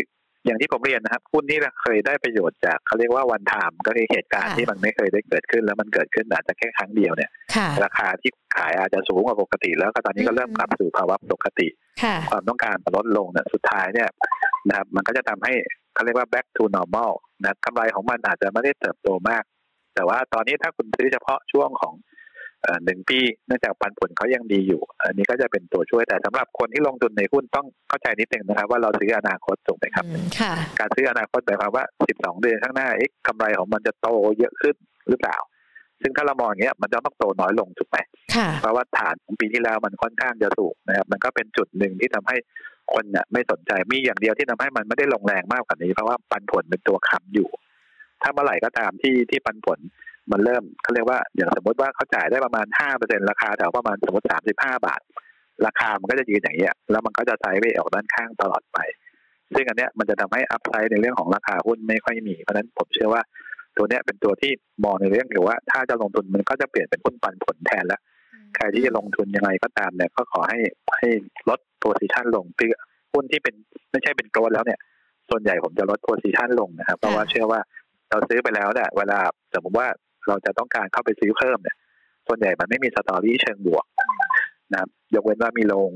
[0.46, 7.30] อย่างที่ผมเรียนนะครับหุ้นที่เคยได้ประโยชน์จากเขาเรียกว่าวันไทม์ก็คือเหตุการณ์ที่มันไม่เคยได้เกิดขึ้น แล้วมันเกิดขึ้นอาจจะแค่ครั้งเดียวเนี่ย
[7.84, 11.68] ราคาที่ขายอาจจะสูงกว่าปกติ แล้วก็ตอนนี้ก็เริ่มกลับสู่ภาวะปกติ
[12.30, 14.08] ความต้องการลดลงเนี่ยสุดท้ายเนี่ย
[14.68, 15.54] นะครับมันก็จะทำให้
[15.94, 19.42] เขาเรียกว่า back to normal นะกำไรของมันอาจจะไม่ได้เติบโตมาก
[19.94, 21.94] แต่ว่าตอนนี้ถ้าคุณซื้อเฉพาะช่วงของ
[22.84, 30.04] หนึ่งปีเนื่องจากปันผลเขายังดีอยู่ อันนี้ก็จะเป็นตัวช่วยแต่สำหรับคนที่ลงทุนในหุ้นต้องเข้าใจนิดนึงนะครับว่าเราซื้ออนาคตถูกไหมครับ
[30.78, 34.74] การซื้ออนาคตหมายความว่า 12 เดือนข้างหน้าเอ๊ะกำไรของมันจะโตเยอะขึ้น
[35.08, 35.36] หรือเปล่า
[36.02, 37.98] ซึ่งถ้าเรามองอย่างเงี้ยมันจะต้องโตน้อยลงถูกไหม
[38.60, 42.36] เพราะว่าฐานของปีที่แล้วมันค่อนข้างจะสูงนะครับมันก็เป็นจุดหนึ่งที่ทำให้
[42.92, 47.48] คนเนี่ยไม่สนใจมีอย่างเดียวที่ทำให้มันไม่ได้ลงแรงมากกว่านี้ เพราะว่าปันผลเป็นตัวค้ำอยู่
[48.22, 49.78] ถ้าเมื่อไหร่ก็ตามที่ที่ปันผล
[50.32, 55.00] มันเริ่มเขาเรียกว่าอย่างสมมติว่าเขาจ่ายได้ประมาณห้าเปอร์เซ็นราคาแถวประมาณสมมติสามสิบห้าบาท
[55.66, 58.78] ราคามันก็จะยืนอย่างเงี้ยแล้วมันก็จะ sideway ออกด้านข้างตลอดไป
[59.54, 63.22] ซึ่งอันเนี้ยมันจะทำให้ upside ในเรื่องของราคาหุ้นไม่ค่อยมี เพราะนั้นผมเชื่อว่า
[63.76, 64.52] ตัวเนี้ยเป็นตัวที่
[64.84, 68.00] มองในเรื่องเกี่ยวว่า ถ้าจะลงทุนมันก็จะเปลี่ยนเป็นหุ้นปันผลแทนแล้ว
[68.56, 70.58] ใครที่จะลงทุนยังไงก็ตามเนี่ยก็ขอให้
[70.98, 71.08] ให้
[71.48, 72.70] ลด position ลงคือ
[73.12, 73.54] หุ้นที่เป็น
[73.90, 74.78] ไม่ใช่เป็น growth แล้วเนี่ย
[75.30, 77.60] ส่วนใหญ่ผมจะลด position ลงนะครับเพราะว่าเชื่อว่า
[78.10, 79.18] เราซื้อไปแล้วเนี่ยเวลา
[79.54, 79.88] สมมติว่า
[80.28, 81.76] เราจะต้องการเข้าไปซื้อเพิ่มเนี่ย
[82.26, 83.84] ส่วนใหญ่มันไม่มี story เชิงบวก
[84.72, 85.90] นะครับยกเว้นว่ามีโรง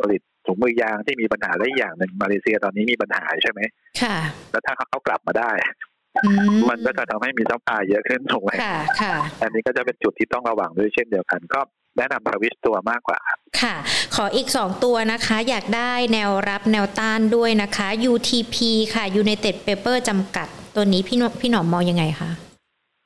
[0.00, 3.60] ผลิตถุงมือยางที่มีปัญหาได้อย่างหนึ่งมาเลเซียตอนนี้มีปัญหาใช่ไหม
[4.02, 4.16] ค่ะ
[4.50, 5.52] แล้วถ้าเขากลับมาได้
[6.70, 11.60] มันก็จะทำให้มี supply เยอะขึ้นถูกไหมค่ะค่ะ อันนี้ก็จะเป็นจุดที่ต้องระวังด้วยเช่นเดียวกันก็
[11.96, 13.74] แนะนำว่าวิสตัวมากกว่าครับค่ะ
[14.14, 18.56] ขออีกสองตัวนะคะ อยากได้แนวรับแนวต้านด้วยนะคะ UTP
[18.94, 22.30] ค่ะ United Paper จำกัด ตัวนี้พี่พี่หนอมมองยังไงคะ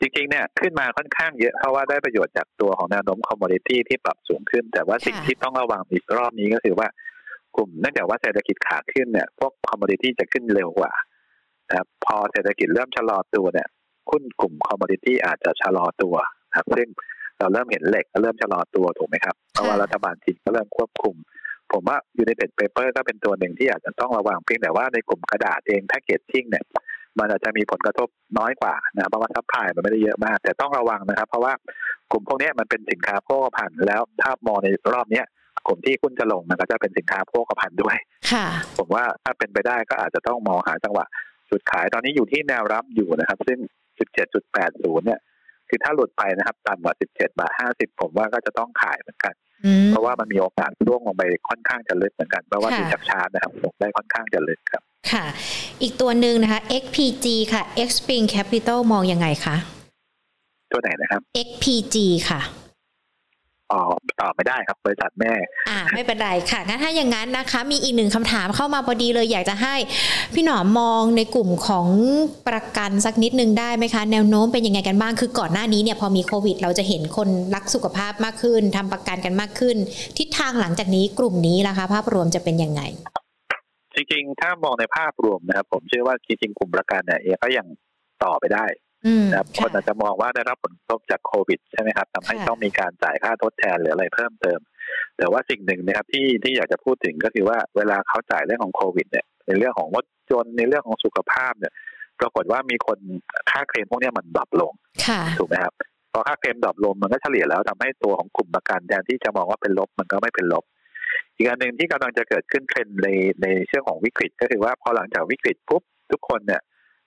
[0.02, 6.88] จริงๆเนี่ยขึ้นมาค่อนข้างเยอะเพราะว่าได้ประโยชน์จากตัวของแนวโน้ม commodity ที่ปรับสูงขึ้น แต่ว่าสิ่งที่ต้องระวังอีกรอบนี้ก็คือว่า
[7.56, 10.92] กลุ่มเนื่องจากว่าเศรษฐกิจขาขึ้นเนี่ยพวก commodity จะขึ้นเร็วกว่า
[11.68, 13.68] นะครับพอเศรษฐกิจเริ่มชะลอตัวเนี่ย
[14.10, 16.14] หุ้นกลุ่ม commodity อาจจะชะลอตัว
[16.56, 16.88] ครับซึ่ง
[17.38, 21.14] เราเริ่มเห็นเหล็กเริ่มชะลอตัวถูกไหมครับเพราะว่ารัฐบาลจีนก็เริ่มควบคุม
[21.72, 26.64] ผมว่ายู n นเต็ดเปเปอร์ก็เป็นตัวหนึ่งที่อาจจะต้องระวังเพียงแต่ว่าในกลุ่มกระดาษเอง packaging เนี่ย
[27.18, 28.08] มันอาจจะมีผลกระทบ
[28.38, 31.52] น้อยกว่านะเพราะว่า supply มันไม่ได้เยอะมาก แต่ต้องระวังนะครับ เพราะว่า
[32.10, 35.26] กลุ่มพวกนี้มันเป็นสินค้าโภคภัณฑ์แล้วถ้ามองในรอบเนี้ย
[35.66, 37.96] กลุ่มที่คุณจะลงมันก็จะเป็นสินค้าโภคภัณฑ์ด้วย
[38.32, 38.46] ค่ะ
[38.78, 41.06] ผมว่าถ้าเป็นไปได้ก็อาจจะต้องมองหาจังหวะ
[41.50, 43.58] จุดขายตอนนี้อยู่ที่แนวรับอยู่นะครับ ซึ่ง
[44.32, 45.20] 17.80 เนี่ย
[45.68, 49.34] คือถ้าหลุดไปนะครับต่ำกว่า 17 บาท 50 ผมว่าก็จะต้องขายเหมือนกัน
[49.90, 55.24] เพราะว่ามันมีโอกาสร่วงลงไปค่อนข้างจะลึกเหมือนกัน เพราะว่าดูจากชาร์ตนะครับลงได้ค่อนข้างจะลึกครับ ค่ะ
[55.82, 59.56] อีกตัวหนึ่งนะคะ XPG ค่ะ Xpring Capital มองยังไงคะ
[60.72, 61.96] ตัวไหนนะครับ XPG
[62.30, 62.40] ค่ะ
[63.72, 63.76] อ
[64.20, 65.32] ตอบไม่ได้ครับ บริษัทแม่
[65.70, 69.74] อ่า ไม่เป็นไรค่ะ งั้นถ้าอย่างนั้นนะคะ มีอีกหนึ่งคำถามเข้ามาพอดีเลยอยากจะให้
[70.34, 71.88] พี่หนอมมองในกลุ่มของ
[72.48, 79.76] ประกันสักนิดนึงได้ไหมคะ แนวโน้มเป็นยังไงกันบ้าง คือก่อนหน้านี้เนี่ยพอมีโควิด เราจะเห็นคนรักสุขภาพมากขึ้นทำประกันกันมากขึ้น
[80.18, 82.82] ทิศทางหลังจากนี้กลุ่มนี้ล่ะคะ ภาพรวมจะเป็นยังไง
[83.94, 87.66] จริง ๆ ถ้ามองในภาพรวมนะครับ ผมเชื่อว่าจริงๆกลุ่มประกันเนี่ยเองก็ยัง
[88.24, 88.66] ต่อไปได้
[89.06, 94.60] อืมนะครับคค่ะนอาจจะมองว่าได้รับผลกระทบจากโควิดใช่ไหมครับทำให้ค่ะต้องมีการจ่ายค่าทดแทนหรืออะไรเพิ่มเติม
[95.18, 101.72] แต่ว่าสิ่งหนึ่งนะครับที่ที่อยากจะพูดถึงก็คือว่าเวลาเขาจ่ายเรื่องของโควิดเนี่ยในเรื่องของรถยนต์ในเรื่องของสุขภาพเนี่ย
[102.20, 102.98] ปรากฏว่ามีคน
[103.50, 104.72] ค่าเคลมพวกเนี้ยมัน drop ลง
[105.06, 105.74] ค่ะถูกไหมครับ
[106.12, 110.64] พอค่าเคลม drop ลงมันก็เฉลี่ยแล้วทำให้ตัวของกลุ่มประกันแทนที่จะมองว่าเป็นลบมันก็ไม่เป็นลบ
[111.36, 113.08] อีกอันหนึ่งที่กำลังจะเกิดขึ้นเทรนด์ใน
[113.42, 116.62] ในเรื่องของวิกฤต ก็คือว่าพอหลังจากวิกฤตปุ๊บทุกคนเนี่ย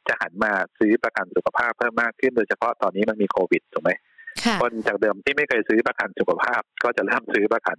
[0.08, 3.92] จะหันมาซื้อประกันสุขภาพเพิ่มมากขึ้นโดยเฉพาะตอนนี้มันมีโควิดถูกไหม
[4.46, 7.78] ค่ะคนจากเดิมที่ไม่เคยซื้อประกันสุขภาพ ก็จะเริ่มซื้อประกัน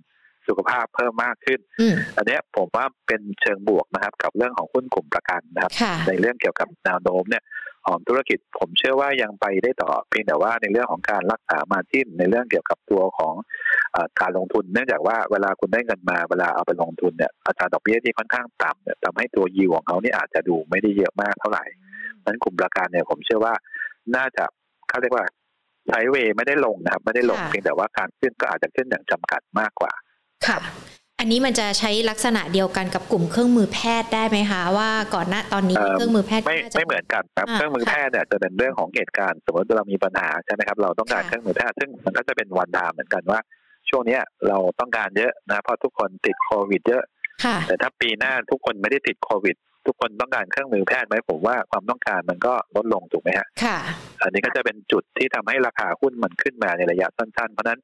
[0.48, 7.44] สุขภาพเพิ่มมากขึ้นอืมอันเนี้ยผมว่าเป็นเชิงบวกนะครับ กับเรื่องของหุ้นกลุ่มประกันนะครับค่ะในเรื่องเกี่ยวกับแนวโน้มเนี่ย
[7.86, 13.34] ของธุรกิจผมเชื่อว่ายังไปได้ต่อเพียงแต่ว่าในเรื่องของการรักษามาจิ้นในเรื่องเกี่ยวกับตัวของ
[13.92, 21.64] เออการลงทุน เนื่องจากว่าเวลาคุณได้เงินมาเวลาเอาไปลงทุนเนี่ยอัตราดอกเบี้ยที่ค่อนข้างต่ำเนี่ยทำให้ตัวยิวของเขาเนี่ยอาจจะดูไม่ได้เยอะมากเท่าไหร่
[22.24, 23.54] นั้นกลุ่มประกันเนี่ยผมเชื่อว่า
[24.16, 24.44] น่าจะ
[24.88, 25.26] เขาเรียกว่า
[25.86, 29.92] ไซด์เวย์ไม่ได้ลงนะครับ ไม่ได้ลงค่ะเพียงแต่ว่าการขึ้นก็อาจจะขึ้นอย่างจำกัดมากกว่า
[30.48, 30.58] ค่ะ
[31.20, 43.40] อันนี้มันจะใช้ลักษณะเดียวกันกับกลุ่มเครื่องมือแพทย์ได้ไหมคะ ว่าก่อนหน้าตอนนี้เอ่อเครื่องมือแพทย์ไม่น่าจะไม่เหมือนกันครับอ่าเครื่องมือแพทย์เนี่ยจะเป็นเรื่องของเหตุการณ์สมมติเรามีปัญหาใช่ไหมครับเราต้องการค่ะเครื่องมือแพทย์ซึ่งมันก็จะเป็นวันทามเหมือนกันว่า
[43.90, 47.02] ช่วงเนี้ยเราต้องการเยอะนะเพราะทุกคนติดโควิด เยอะ
[47.44, 49.56] ค่ะแต่ถ้าปีหน้าทุกคนไม่ได้ติดโควิด
[49.86, 53.78] ทุกคนต้องการเครื่องมือแพทย์ไหมผมว่าความต้องการมันก็ลดลงถูกไหมฮะค่ะ
[54.22, 57.80] อันนี้ก็จะเป็นจุดที่ทำให้ราคาหุ้นมันขึ้นมาในระยะสั้นๆ เพราะฉะนั้น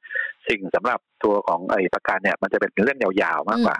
[0.49, 3.77] สิ่งสำหรับตัวของไอ้ประกันเนี่ย มันจะเป็นเรื่องยาวๆมากกว่า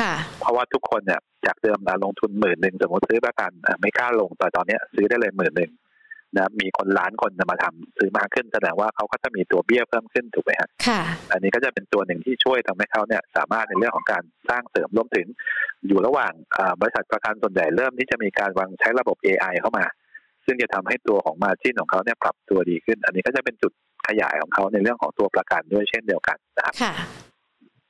[0.00, 5.72] ค่ะ เพราะว่าทุกคนเนี่ยจากเดิมอะลงทุนหมื่นหนึ่งสมมติซื้อประกันอะไม่กล้าลงแต่ตอนเนี้ยซื้อได้เลยหมื่นหนึ่ง
[6.38, 11.00] นะมีคนล้านคนจะมาทำซื้อมากขึ้นแสดงว่าเขาก็จะมีตัวเบี้ยเพิ่มขึ้นถูกไหมฮะค่ะ
[11.32, 15.26] อันนี้ก็จะเป็นตัวหนึ่งที่ช่วยทำให้เขาเนี่ยสามารถในเรื่องของการสร้างเสริมรวมถึง
[15.86, 19.84] อยู่ระหว่างอ่าบริษัทประกันส่วนใหญ่เริ่มที่จะมีการวางใช้ระบบ AI เข้ามา
[20.44, 23.72] ซึ่งจะทำให้ตัวของมาจิ้นของเขาเนี่ยปรับตัวดีขึ้น อันนี้ก็จะเป็นจุด
[24.08, 26.94] ขยายของเขาในเรื่องของตัวประกันด้วยเช่นเดียวกันนะครับค่ะ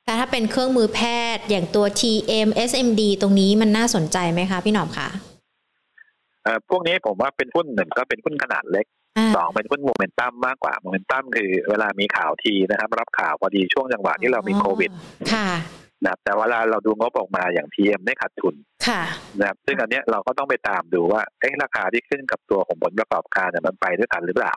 [0.05, 0.99] แต่ถ้าเป็นเครื่องมือแพ
[1.35, 5.36] ทย์อย่างตัว TM SMD ตรงนี้มันน่าสนใจไหมคะพี่หนอมคะเอ่อ
[6.69, 8.85] พวกนี้ผมว่าเป็นหุ้นหนึ่งก็เป็นหุ้นขนาดเล็ก
[9.17, 14.91] อ่าสองเป็นหุ้นโมเมนตัมมากกว่าโมเมนตัมคือเวลามีข่าวทีนะครับ รับข่าวพอดีช่วงจังหวะที่เรามีโควิด
[15.33, 15.49] ค่ะ
[16.03, 18.55] นะครับแต่เวลาเราดูงบออกมาอย่าง PM ได้ขาดทุน
[18.87, 19.01] ค่ะ
[19.39, 24.53] นะครับซึ่งอันเนี้ยเราก็ต้องไปตามดูว่าเอ๊ะราคาที่ขึ้นกับตัวของผลประกอบการเนี่ยมันไปด้วยกันหรือเปล่า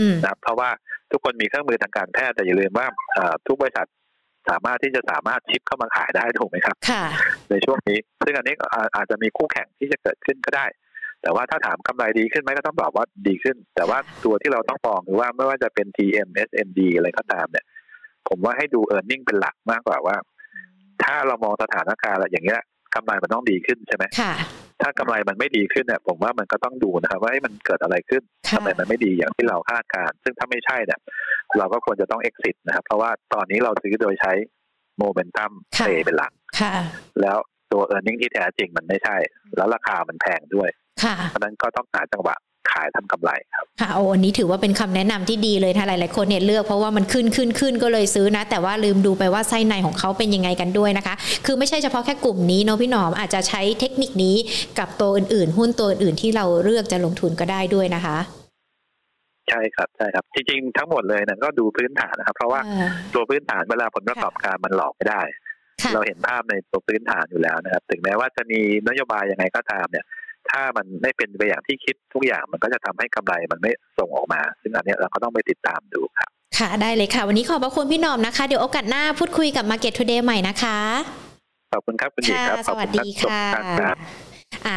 [0.00, 0.70] อืมนะครับเพราะว่า
[1.10, 3.86] ทุกคนมีเครื่องมือทางการแพทย์แต่อย่าลืมว่าเอ่อทุกบริษัท
[4.50, 7.04] สามารถที่จะสามารถชิปเข้ามาขายได้ถูกไหมครับค่ะ
[7.50, 10.66] ในช่วงนี้ ซึ่งอันนี้ก็อาอาจจะมีคู่แข่งที่จะเกิดขึ้นก็ได้
[11.26, 17.64] แต่ว่าถ้าถามกำไรดีขึ้นไหมก็ต้องบอกว่าดีขึ้น แต่ว่าตัวที่เราต้องมองคือว่าไม่ว่าจะเป็น TM SMD อะไรก็ตามเนี่ย
[18.28, 20.16] ผมว่าให้ดู e a r n i n g เป็นหลักมากกว่าว่า
[21.02, 22.60] ถ้าเรามองสถานการณ์อะไรอย่างเงี้ย
[22.94, 24.32] กำไรมันต้องดีขึ้นใช่ไหมค่ะ
[24.82, 31.00] ถ้ากำไรมันไม่ดีขึ้นเนี่ย ผมว่ามันก็ต้องดูนะครับว่าเอ๊ะมันเกิดอะไรขึ้นค่ะทำไมมันไม่ดีอย่างที่เราคาดการณ์ซึ่งถ้าไม่ใช่เนี่ย
[31.58, 34.32] เราก็ควรจะต้อง exit นะครับ เพราะว่าตอนนี้เราซื้อโดยใช้
[34.98, 36.74] โมเมนตัมค่ะเเป็นหลักค่ะ
[37.22, 37.38] แล้ว
[37.72, 39.16] ตัว e a r n i n g ที่แท้จริงมันไม่ใช่
[39.56, 40.68] แล้วราคามันแพงด้วย
[41.02, 42.36] ค่ะเพราะฉะนั้นก็ต้องหาจังหวะ
[42.72, 51.14] ขายทำกำไรครับค่ะโอ้อันนี้ถือว่าเป็นคำแนะนำที่ดีเลยนะหลายๆคนเนี่ยเลือกเพราะว่ามันขึ้นขึ้นขึ้นก็เลยซื้อนะ แต่ว่าลืมดูไปว่าไส้ในของเขาเป็นยังไงกันด้วยนะคะ
[51.46, 54.36] คือไม่ใช่เฉพาะแค่กลุ่มนี้เนาะพี่หนอมอาจจะใช้เทคนิคนี้
[54.78, 58.18] กับตัวอื่นๆ หุ้นตัวอื่นๆที่เราเลือกจะลงทุนก็ได้ด้วยนะคะ
[59.48, 65.45] ใช่ครับใช่ครับ จริงๆทั้งหมดเลยนั้นก็ดูพื้นฐานนะครับ เพราะว่าเออตัวพื้นฐานเวลาผลประกอบการมันหลอกไม่ได้ค่ะ
[65.94, 70.06] เราเห็นภาพในตัวพื้นฐานอยู่แล้วนะครับ ถึงแม้ว่าจะมีนโยบายยังไงก็ตามเนี่ย
[70.50, 80.78] ถ้ามันไม่เป็นไปอย่างที่คิดทุกอย่างมันก็จะทำให้กำไรมันไม่ส่งออกมา ซึ่งอันเนี้ยเราก็ต้องไปติดตามดูครับ ค่ะได้เลยค่ะ วันนี้ขอบพระคุณพี่หนอมนะคะ เดี๋ยวโอกาสหน้าพูดคุยกับ Market Today ใหม่นะคะ
[81.72, 83.92] ขอบคุณครับคุณหญิงค่ะครับสวัสดีขอบค่ะณรับอ่า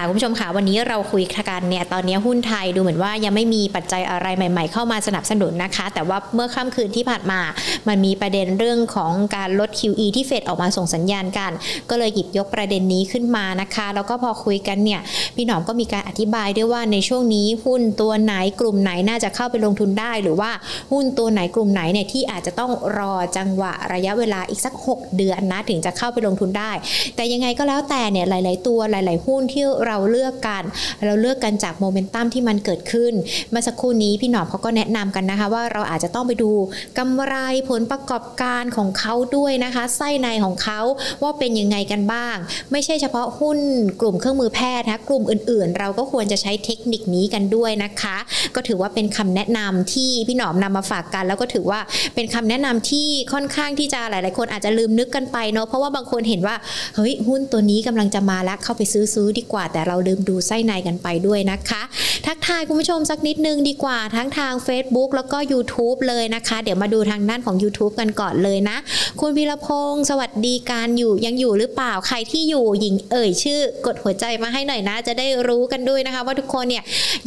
[0.07, 7.41] คุณผู้ชมค่ะวันนี้เราคุยกันเนี่ยตอนนี้หุ้นไทยดูเหมือนว่ายังไม่มีปัจจัยอะไรใหม่ ๆ เข้ามาสนับสนุนนะคะ แต่ว่าเมื่อค่ำคืนที่ผ่านมา
[7.87, 11.51] มันมีประเด็นเรื่องของการลด QE ที่เฟดออกมาส่งสัญญาณกัน
[11.89, 15.01] ก็เลยหยิบยกประเด็นนี้ขึ้นมานะคะ แล้วก็พอคุยกันเนี่ย
[15.35, 20.51] พี่หนอมก็มีการอธิบายด้วยว่าในช่วงนี้หุ้นตัวไหนกลุ่มไหนน่าจะเข้าไปลงทุนได้ หรือว่า
[20.91, 26.71] หุ้นตัวไหนกลุ่มไหนเนี่ยที่อาจจะต้องรอจังหวะระยะเวลาอีกสัก 6 เดือนนะถึงจะเข้าไปลงทุนได้
[27.15, 30.63] แต่ยังไงก็แล้วแต่เนี่ยหลาย ๆ ตัวหลาย ๆ หุ้นที่เราเลือกกัน
[31.05, 33.13] เราเลือกกันจากโมเมนตัมที่มันเกิดขึ้น
[33.49, 36.51] เมื่อสักครู่นี้พี่หนอมเขาก็แนะนำกันนะคะ ว่าเราอาจจะต้องไปดู
[36.97, 37.35] กำไร
[37.69, 40.79] ผลประกอบการของเขาด้วยนะคะไส้ในของเขา
[41.23, 42.35] ว่าเป็นยังไงกันบ้าง
[42.71, 43.59] ไม่ใช่เฉพาะหุ้น
[44.01, 48.17] กลุ่มเครื่องมือแพทย์นะกลุ่มอื่นๆ เราก็ควรจะใช้เทคนิคนี้กันด้วยนะคะ
[48.55, 51.79] ก็ถือว่าเป็นคำแนะนำที่พี่หนอมนำมาฝากกัน แล้วก็ถือว่า
[52.15, 56.55] เป็นคำแนะนำที่ค่อนข้างที่จะหลาย ๆ คนอาจจะลืมนึกกันไปเนาะเพราะว่าบางคนเห็นว่า
[56.95, 61.81] เฮ้ยหุ้นตัวนี้กำลังจะมาแล้วเข้าไปซื้อซื้อดีกว่าแต่เราลืมดูไส้ในกันไปด้วยนะคะ
[62.25, 68.77] ทักทายคุณผู้ชมสักนิดนึงดีกว่าทั้งทาง Facebook แล้วก็ YouTube เลยนะคะ เดี๋ยวมาดูทางด้านของ YouTube กันก่อนเลยนะ
[69.19, 76.83] คุณพีรพงศ์สวัสดีการอยู่ยังอยู่หรือเปล่าใครที่อยู่หญิงเอ่ยชื่อ กดหัวใจมาให้หน่อยนะ จะได้รู้กันด้วยนะคะ ว่าทุกคนเนี่ย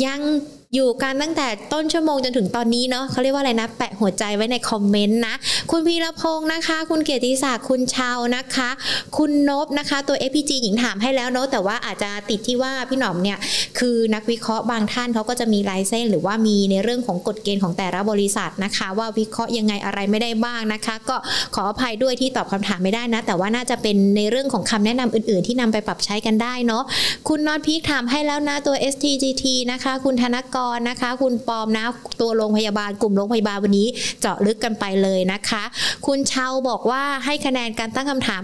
[0.07, 0.21] ยัง
[0.77, 5.35] อยู่กันตั้งแต่ต้นชั่วโมงจนถึงตอนนี้เนาะเขาเรียกว่าอะไรนะ แปะหัวใจไว้ในคอมเมนต์นะ
[5.71, 8.71] คุณพีรพงศ์นะคะ คุณเกียรติศักดิ์คุณชาวนะคะ
[9.17, 13.39] คุณนบนะคะ ตัว FPG หญิงถามให้แล้วเนาะแต่ว่าอาจจะติดที่ว่าพี่หนอมเนี่ย
[13.79, 21.17] คือนักวิเคราะห์บางท่านเขาก็จะมีลายเส้น หรือว่ามีในเรื่องของกฎเกณฑ์ของแต่ละบริษัทนะคะ ว่าวิเคราะห์ยังไงอะไรไม่ได้บ้างนะคะ ก็
[21.55, 26.83] ขออภัยด้วยที่ตอบคำถามไม่ได้นะ แต่ว่าน่าจะเป็นในเรื่องของคำแนะนำอื่น ๆ ที่นำไปปรับใช้กันได้เนาะ
[27.29, 31.85] คุณนอตพีคถามให้แล้วนะตัว STGT นะคะ คุณธนกรนะคะ คุณปอมนะ
[32.21, 33.89] ตัวโรงพยาบาลกลุ่มโรงพยาบาลวันนี้
[34.21, 35.63] เจาะลึกกันไปเลยนะคะ
[36.07, 38.43] คุณเชาบอกว่าให้คะแนนการตั้งคำถาม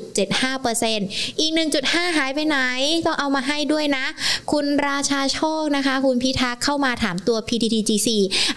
[0.00, 1.52] 99.75%อีก
[1.84, 2.58] 1.5 หายไปไหน
[3.06, 4.04] ต้องเอามาให้ด้วยนะ
[4.52, 8.08] คุณราชาโชคนะคะ คุณพิทักษ์เข้ามาถามตัว PTTGC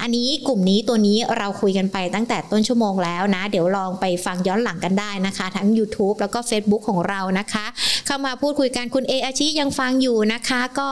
[0.02, 7.66] อันนี้กลุ่มนี้ตัวนี้เราคุยกันไปตั้งแต่ต้นชั่วโมงแล้วนะ เดี๋ยวลองไปฟังย้อนหลังกันได้นะคะ ทั้ง YouTube แล้วก็ Facebook ของเรานะคะ
[8.06, 10.90] เข้ามาพูดคุยกันคุณเออาชิยังฟังอยู่นะคะ ก็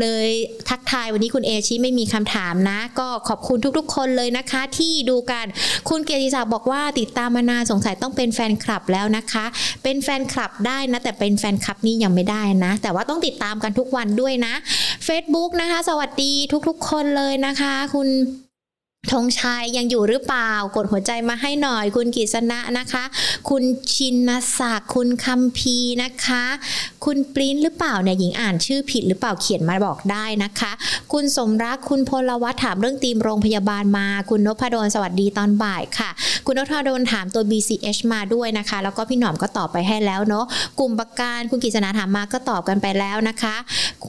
[0.00, 0.28] เลย
[0.68, 5.46] ทักทายวันนี้คุณเอชิไม่มีคำถามนะ ก็ขอบคุณทุกๆ คนเลยนะคะ ที่ดูกัน
[5.88, 9.44] คุณเกียรติศักดิ์บอกว่าติดตามมานานสงสัยต้องเป็นแฟนคลับแล้วนะคะ
[9.82, 14.54] เป็นแฟนคลับได้นะ แต่เป็นแฟนคลับนี่ยังไม่ได้นะ แต่ว่าต้องติดตามกันทุกวันด้วยนะ
[15.06, 16.32] Facebook นะคะ สวัสดี
[16.68, 18.08] ทุกๆ คนเลยนะคะ คุณ
[19.10, 23.04] ธงชัยยังอยู่หรือเปล่า กดหัวใจมาให้หน่อย คุณกิษณะนะคะ
[23.50, 23.62] คุณ
[23.94, 26.44] ชินศักดิ์คุณคัมพีนะคะ
[27.04, 30.72] คุณปริ้นหรือเปล่าเนี่ยหญิงอ่านชื่อผิดหรือเปล่าเขียนมาบอกได้นะคะ
[31.12, 36.10] คุณสมรักคุณพลวัฒน์ถามเรื่องทีมโรงพยาบาลมา คุณนพดลสวัสดีตอนบ่ายค่ะ
[36.46, 40.44] คุณนพดลถามตัว BCH มาด้วยนะคะ แล้วก็พี่หนอมก็ตอบไปให้แล้วเนาะ
[40.80, 43.56] กลุ่มประกันคุณกิษณะถามมาก็ตอบกันไปแล้วนะคะ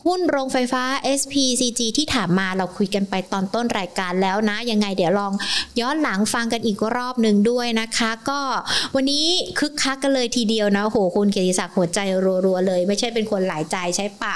[0.03, 0.83] หุ้นโรงไฟฟ้า
[1.19, 5.33] SPCG ที่ถามมาเราคุยกันไปตอนต้นรายการแล้วนะยังไง เดี๋ยวลอง
[5.79, 8.39] ย้อนหลังฟังกันอีกรอบหนึ่งด้วยนะคะ ก็
[8.95, 9.25] วันนี้
[9.59, 11.99] คึกคักกันเลยทีเดียวนะโหคุณเกียรติศักดิ์หัวใจ
[12.45, 14.35] รัวๆเลย ไม่ใช่เป็นคนหลายใจใช่ป่า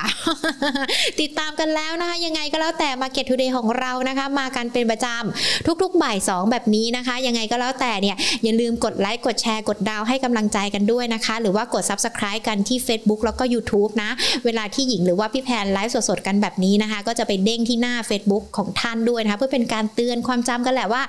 [1.22, 14.10] ติดตามกันแล้วนะคะ ยังไงก็แล้วแต่ Market Today ของเรานะคะ มากันเป็นประจำทุกๆบ่าย2แบบนี้นะคะ ยังไงก็แล้วแต่เนี่ยอย่าลืมกดไลค์กดแชร์กดดาวให้กำลังใจกันด้วยนะคะ หรือว่ากด Subscribe กันที่ Facebook แล้วก็ YouTube นะ
[14.46, 21.04] เวลาที่หญิงหรือว่าพี่แพนไลฟ์สดๆกันแบบนี้นะคะ ก็จะไปเด้งที่หน้า Facebook ของท่านด้วยนะคะเพื่อเป็นการเตือนความจำกันแหละว่า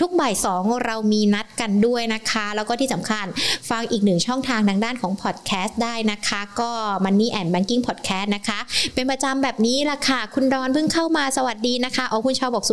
[0.00, 3.26] ทุกบ่ายสองเรามีนัดกันด้วยนะคะ แล้วก็ที่สำคัญ
[3.70, 6.70] ฟังอีกหนึ่งช่องทางทางด้านของพอดแคสต์ได้นะคะ ก็
[7.04, 8.58] Money and Banking Podcast นะคะ
[8.94, 12.64] เป็นประจำแบบนี้ละค่ะ คุณดอนเพิ่งเข้ามาสวัสดีนะคะเอาคุณชาวบอก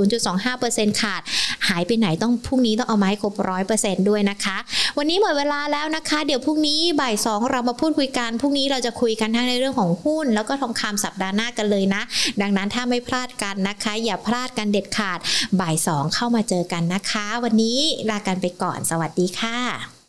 [0.45, 1.21] 0.25%ขาด
[1.67, 4.57] หายไปไหนต้องพรุ่งนี้ต้องเอาไม้ครบร้อยเปอร์เซ็นต์ด้วยนะคะ
[4.97, 12.01] วันนี้หมดเวลาแล้วนะคะ เดี๋ยวพรุ่งนี้บ่ายสองเรามาพูดคุยกันพรุ่งนี้เราจะคุยกันทั้งในเรื่องของหุ้น แล้วก็ทองคำสัปดาห์หน้ากันเลยนะ
[12.41, 15.19] ดังนั้นถ้าไม่พลาดกันนะคะ อย่าพลาดกันเด็ดขาด
[15.59, 17.79] บ่ายสองเข้ามาเจอกันนะคะ วันนี้
[18.09, 20.00] ลากันไปก่อน สวัสดีค่ะ